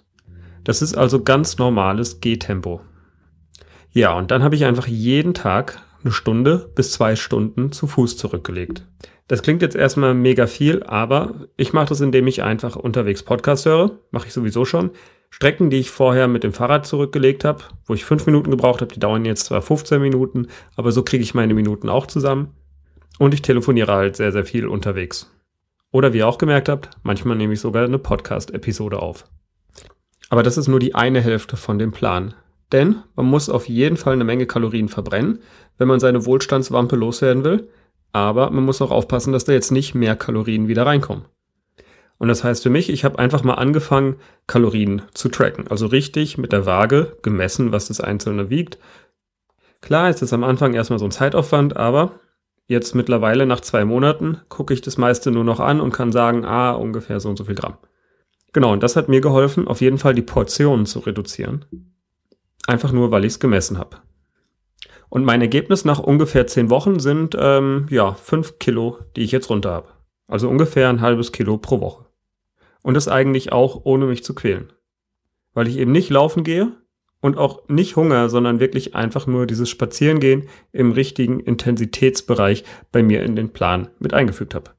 Das 0.64 0.82
ist 0.82 0.94
also 0.94 1.22
ganz 1.22 1.58
normales 1.58 2.20
Gehtempo. 2.20 2.80
Ja, 3.92 4.12
und 4.16 4.30
dann 4.30 4.42
habe 4.42 4.54
ich 4.54 4.64
einfach 4.64 4.86
jeden 4.86 5.34
Tag 5.34 5.82
eine 6.02 6.12
Stunde 6.12 6.70
bis 6.74 6.92
zwei 6.92 7.16
Stunden 7.16 7.72
zu 7.72 7.86
Fuß 7.86 8.16
zurückgelegt. 8.16 8.86
Das 9.28 9.42
klingt 9.42 9.62
jetzt 9.62 9.76
erstmal 9.76 10.14
mega 10.14 10.46
viel, 10.46 10.82
aber 10.82 11.46
ich 11.56 11.72
mache 11.72 11.90
das, 11.90 12.00
indem 12.00 12.26
ich 12.26 12.42
einfach 12.42 12.76
unterwegs 12.76 13.22
Podcast 13.22 13.66
höre. 13.66 13.98
Mache 14.10 14.26
ich 14.26 14.32
sowieso 14.32 14.64
schon. 14.64 14.90
Strecken, 15.30 15.70
die 15.70 15.78
ich 15.78 15.90
vorher 15.90 16.26
mit 16.26 16.42
dem 16.42 16.52
Fahrrad 16.52 16.84
zurückgelegt 16.84 17.44
habe, 17.44 17.62
wo 17.86 17.94
ich 17.94 18.04
fünf 18.04 18.26
Minuten 18.26 18.50
gebraucht 18.50 18.80
habe, 18.80 18.92
die 18.92 18.98
dauern 18.98 19.24
jetzt 19.24 19.46
zwar 19.46 19.62
15 19.62 20.00
Minuten, 20.02 20.48
aber 20.74 20.90
so 20.90 21.04
kriege 21.04 21.22
ich 21.22 21.34
meine 21.34 21.54
Minuten 21.54 21.88
auch 21.88 22.06
zusammen. 22.06 22.48
Und 23.18 23.32
ich 23.32 23.42
telefoniere 23.42 23.92
halt 23.92 24.16
sehr, 24.16 24.32
sehr 24.32 24.44
viel 24.44 24.66
unterwegs. 24.66 25.32
Oder 25.92 26.12
wie 26.12 26.18
ihr 26.18 26.26
auch 26.26 26.38
gemerkt 26.38 26.68
habt, 26.68 26.90
manchmal 27.02 27.36
nehme 27.36 27.52
ich 27.52 27.60
sogar 27.60 27.84
eine 27.84 27.98
Podcast-Episode 27.98 29.00
auf. 29.00 29.26
Aber 30.30 30.42
das 30.42 30.56
ist 30.56 30.68
nur 30.68 30.80
die 30.80 30.94
eine 30.94 31.20
Hälfte 31.20 31.58
von 31.58 31.78
dem 31.78 31.92
Plan. 31.92 32.32
Denn 32.72 33.02
man 33.14 33.26
muss 33.26 33.50
auf 33.50 33.68
jeden 33.68 33.98
Fall 33.98 34.14
eine 34.14 34.24
Menge 34.24 34.46
Kalorien 34.46 34.88
verbrennen, 34.88 35.40
wenn 35.76 35.88
man 35.88 36.00
seine 36.00 36.24
Wohlstandswampe 36.24 36.96
loswerden 36.96 37.44
will 37.44 37.68
aber 38.12 38.50
man 38.50 38.64
muss 38.64 38.82
auch 38.82 38.90
aufpassen, 38.90 39.32
dass 39.32 39.44
da 39.44 39.52
jetzt 39.52 39.70
nicht 39.70 39.94
mehr 39.94 40.16
Kalorien 40.16 40.68
wieder 40.68 40.86
reinkommen. 40.86 41.24
Und 42.18 42.28
das 42.28 42.44
heißt 42.44 42.62
für 42.62 42.70
mich, 42.70 42.90
ich 42.90 43.04
habe 43.04 43.18
einfach 43.18 43.44
mal 43.44 43.54
angefangen, 43.54 44.16
Kalorien 44.46 45.02
zu 45.14 45.28
tracken. 45.28 45.68
Also 45.68 45.86
richtig 45.86 46.36
mit 46.36 46.52
der 46.52 46.66
Waage 46.66 47.16
gemessen, 47.22 47.72
was 47.72 47.88
das 47.88 48.00
Einzelne 48.00 48.50
wiegt. 48.50 48.78
Klar 49.80 50.10
ist 50.10 50.20
es 50.20 50.32
am 50.32 50.44
Anfang 50.44 50.74
erstmal 50.74 50.98
so 50.98 51.06
ein 51.06 51.12
Zeitaufwand, 51.12 51.76
aber 51.76 52.12
jetzt 52.66 52.94
mittlerweile 52.94 53.46
nach 53.46 53.60
zwei 53.60 53.86
Monaten 53.86 54.38
gucke 54.50 54.74
ich 54.74 54.82
das 54.82 54.98
meiste 54.98 55.30
nur 55.30 55.44
noch 55.44 55.60
an 55.60 55.80
und 55.80 55.92
kann 55.92 56.12
sagen, 56.12 56.44
ah, 56.44 56.72
ungefähr 56.72 57.20
so 57.20 57.30
und 57.30 57.36
so 57.36 57.44
viel 57.44 57.54
Gramm. 57.54 57.78
Genau, 58.52 58.72
und 58.72 58.82
das 58.82 58.96
hat 58.96 59.08
mir 59.08 59.20
geholfen, 59.20 59.68
auf 59.68 59.80
jeden 59.80 59.98
Fall 59.98 60.14
die 60.14 60.22
Portionen 60.22 60.86
zu 60.86 61.00
reduzieren. 61.00 61.64
Einfach 62.66 62.92
nur, 62.92 63.10
weil 63.10 63.24
ich 63.24 63.32
es 63.34 63.40
gemessen 63.40 63.78
habe. 63.78 63.98
Und 65.08 65.24
mein 65.24 65.40
Ergebnis 65.40 65.84
nach 65.84 65.98
ungefähr 65.98 66.46
zehn 66.46 66.70
Wochen 66.70 67.00
sind 67.00 67.36
ähm, 67.38 67.86
ja 67.90 68.14
fünf 68.14 68.58
Kilo, 68.58 68.98
die 69.16 69.22
ich 69.22 69.32
jetzt 69.32 69.50
runter 69.50 69.72
habe. 69.72 69.88
Also 70.28 70.48
ungefähr 70.48 70.88
ein 70.88 71.00
halbes 71.00 71.32
Kilo 71.32 71.58
pro 71.58 71.80
Woche. 71.80 72.06
Und 72.82 72.94
das 72.94 73.08
eigentlich 73.08 73.52
auch 73.52 73.80
ohne 73.84 74.06
mich 74.06 74.24
zu 74.24 74.34
quälen. 74.34 74.72
Weil 75.52 75.66
ich 75.66 75.78
eben 75.78 75.92
nicht 75.92 76.10
laufen 76.10 76.44
gehe 76.44 76.72
und 77.20 77.36
auch 77.36 77.68
nicht 77.68 77.96
Hunger, 77.96 78.28
sondern 78.28 78.60
wirklich 78.60 78.94
einfach 78.94 79.26
nur 79.26 79.46
dieses 79.46 79.68
Spazierengehen 79.68 80.48
im 80.72 80.92
richtigen 80.92 81.40
Intensitätsbereich 81.40 82.64
bei 82.92 83.02
mir 83.02 83.24
in 83.24 83.34
den 83.34 83.52
Plan 83.52 83.88
mit 83.98 84.14
eingefügt 84.14 84.54
habe. 84.54 84.70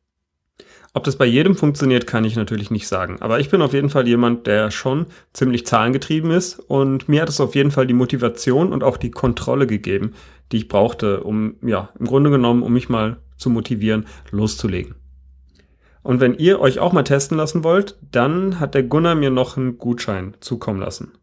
Ob 0.94 1.06
das 1.06 1.16
bei 1.16 1.26
jedem 1.26 1.56
funktioniert, 1.56 2.06
kann 2.06 2.26
ich 2.26 2.36
natürlich 2.36 2.70
nicht 2.70 2.88
sagen. 2.88 3.18
Aber 3.22 3.40
ich 3.40 3.50
bin 3.50 3.62
auf 3.62 3.74
jeden 3.74 3.90
Fall 3.90 4.08
jemand, 4.08 4.46
der 4.46 4.72
schon 4.72 5.06
ziemlich 5.32 5.66
zahlengetrieben 5.66 6.32
ist 6.32 6.60
und 6.60 7.08
mir 7.08 7.22
hat 7.22 7.30
es 7.30 7.40
auf 7.40 7.56
jeden 7.56 7.72
Fall 7.72 7.88
die 7.88 7.94
Motivation 7.94 8.74
und 8.74 8.84
auch 8.84 8.98
die 8.98 9.12
Kontrolle 9.12 9.68
gegeben, 9.68 10.14
die 10.52 10.58
ich 10.58 10.68
brauchte, 10.68 11.24
um, 11.24 11.56
ja, 11.62 11.90
im 11.98 12.08
Grunde 12.08 12.30
genommen, 12.30 12.62
um 12.62 12.74
mich 12.74 12.90
mal 12.90 13.18
zu 13.38 13.50
motivieren, 13.50 14.06
loszulegen. 14.32 14.96
Und 16.04 16.20
wenn 16.20 16.34
ihr 16.34 16.60
euch 16.60 16.80
auch 16.80 16.92
mal 16.92 17.04
testen 17.04 17.38
lassen 17.38 17.64
wollt, 17.64 17.98
dann 18.12 18.60
hat 18.60 18.74
der 18.74 18.84
Gunnar 18.84 19.16
mir 19.16 19.30
noch 19.30 19.56
einen 19.56 19.78
Gutschein 19.78 20.36
zukommen 20.42 20.80
lassen. 20.80 21.14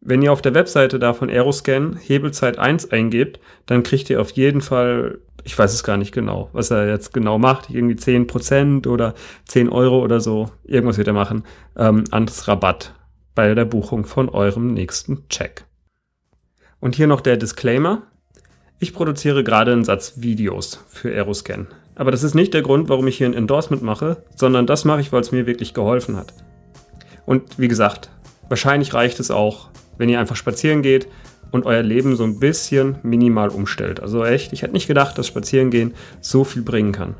Wenn 0.00 0.22
ihr 0.22 0.32
auf 0.32 0.42
der 0.42 0.54
Webseite 0.54 0.98
da 0.98 1.14
von 1.14 1.30
Aeroscan 1.30 1.96
Hebelzeit 1.96 2.58
1 2.58 2.90
eingebt, 2.90 3.38
dann 3.66 3.82
kriegt 3.82 4.10
ihr 4.10 4.20
auf 4.20 4.32
jeden 4.32 4.60
Fall 4.60 5.18
ich 5.44 5.58
weiß 5.58 5.72
es 5.72 5.84
gar 5.84 5.96
nicht 5.96 6.12
genau, 6.12 6.48
was 6.52 6.70
er 6.70 6.88
jetzt 6.88 7.12
genau 7.12 7.38
macht, 7.38 7.70
irgendwie 7.70 7.94
10% 7.94 8.88
oder 8.88 9.14
10 9.46 9.68
Euro 9.68 10.02
oder 10.02 10.20
so, 10.20 10.50
irgendwas 10.64 10.98
wird 10.98 11.08
er 11.08 11.14
machen, 11.14 11.44
ähm, 11.76 12.04
ans 12.10 12.48
Rabatt 12.48 12.94
bei 13.34 13.54
der 13.54 13.64
Buchung 13.64 14.06
von 14.06 14.28
eurem 14.28 14.72
nächsten 14.72 15.28
Check. 15.28 15.66
Und 16.80 16.96
hier 16.96 17.06
noch 17.06 17.20
der 17.20 17.36
Disclaimer. 17.36 18.02
Ich 18.78 18.92
produziere 18.92 19.44
gerade 19.44 19.72
einen 19.72 19.84
Satz 19.84 20.14
Videos 20.16 20.84
für 20.88 21.10
Aeroscan. 21.10 21.68
Aber 21.94 22.10
das 22.10 22.22
ist 22.22 22.34
nicht 22.34 22.54
der 22.54 22.62
Grund, 22.62 22.88
warum 22.88 23.06
ich 23.06 23.18
hier 23.18 23.28
ein 23.28 23.34
Endorsement 23.34 23.82
mache, 23.82 24.24
sondern 24.34 24.66
das 24.66 24.84
mache 24.84 25.00
ich, 25.00 25.12
weil 25.12 25.20
es 25.20 25.32
mir 25.32 25.46
wirklich 25.46 25.74
geholfen 25.74 26.16
hat. 26.16 26.34
Und 27.24 27.58
wie 27.58 27.68
gesagt, 27.68 28.10
wahrscheinlich 28.48 28.94
reicht 28.94 29.20
es 29.20 29.30
auch, 29.30 29.68
wenn 29.96 30.08
ihr 30.08 30.18
einfach 30.20 30.36
spazieren 30.36 30.82
geht 30.82 31.08
und 31.54 31.66
euer 31.66 31.84
Leben 31.84 32.16
so 32.16 32.24
ein 32.24 32.40
bisschen 32.40 32.96
minimal 33.04 33.48
umstellt. 33.48 34.00
Also 34.00 34.24
echt, 34.24 34.52
ich 34.52 34.62
hätte 34.62 34.72
nicht 34.72 34.88
gedacht, 34.88 35.16
dass 35.16 35.28
Spazierengehen 35.28 35.94
so 36.20 36.42
viel 36.42 36.62
bringen 36.62 36.90
kann. 36.90 37.14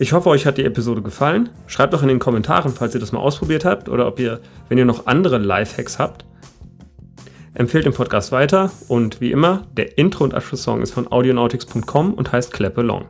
Ich 0.00 0.12
hoffe, 0.12 0.28
euch 0.28 0.44
hat 0.44 0.58
die 0.58 0.64
Episode 0.64 1.02
gefallen. 1.02 1.50
Schreibt 1.68 1.94
doch 1.94 2.02
in 2.02 2.08
den 2.08 2.18
Kommentaren, 2.18 2.72
falls 2.72 2.94
ihr 2.94 3.00
das 3.00 3.12
mal 3.12 3.20
ausprobiert 3.20 3.64
habt 3.64 3.88
oder 3.88 4.08
ob 4.08 4.18
ihr, 4.18 4.40
wenn 4.68 4.76
ihr 4.76 4.84
noch 4.84 5.06
andere 5.06 5.38
Lifehacks 5.38 6.00
habt. 6.00 6.24
Empfehlt 7.54 7.84
den 7.84 7.92
Podcast 7.92 8.32
weiter 8.32 8.72
und 8.88 9.20
wie 9.20 9.30
immer, 9.30 9.68
der 9.76 9.98
Intro- 9.98 10.24
und 10.24 10.34
Abschlusssong 10.34 10.82
ist 10.82 10.92
von 10.92 11.06
audionautics.com 11.12 12.14
und 12.14 12.32
heißt 12.32 12.52
Clap 12.52 12.76
Along. 12.76 13.04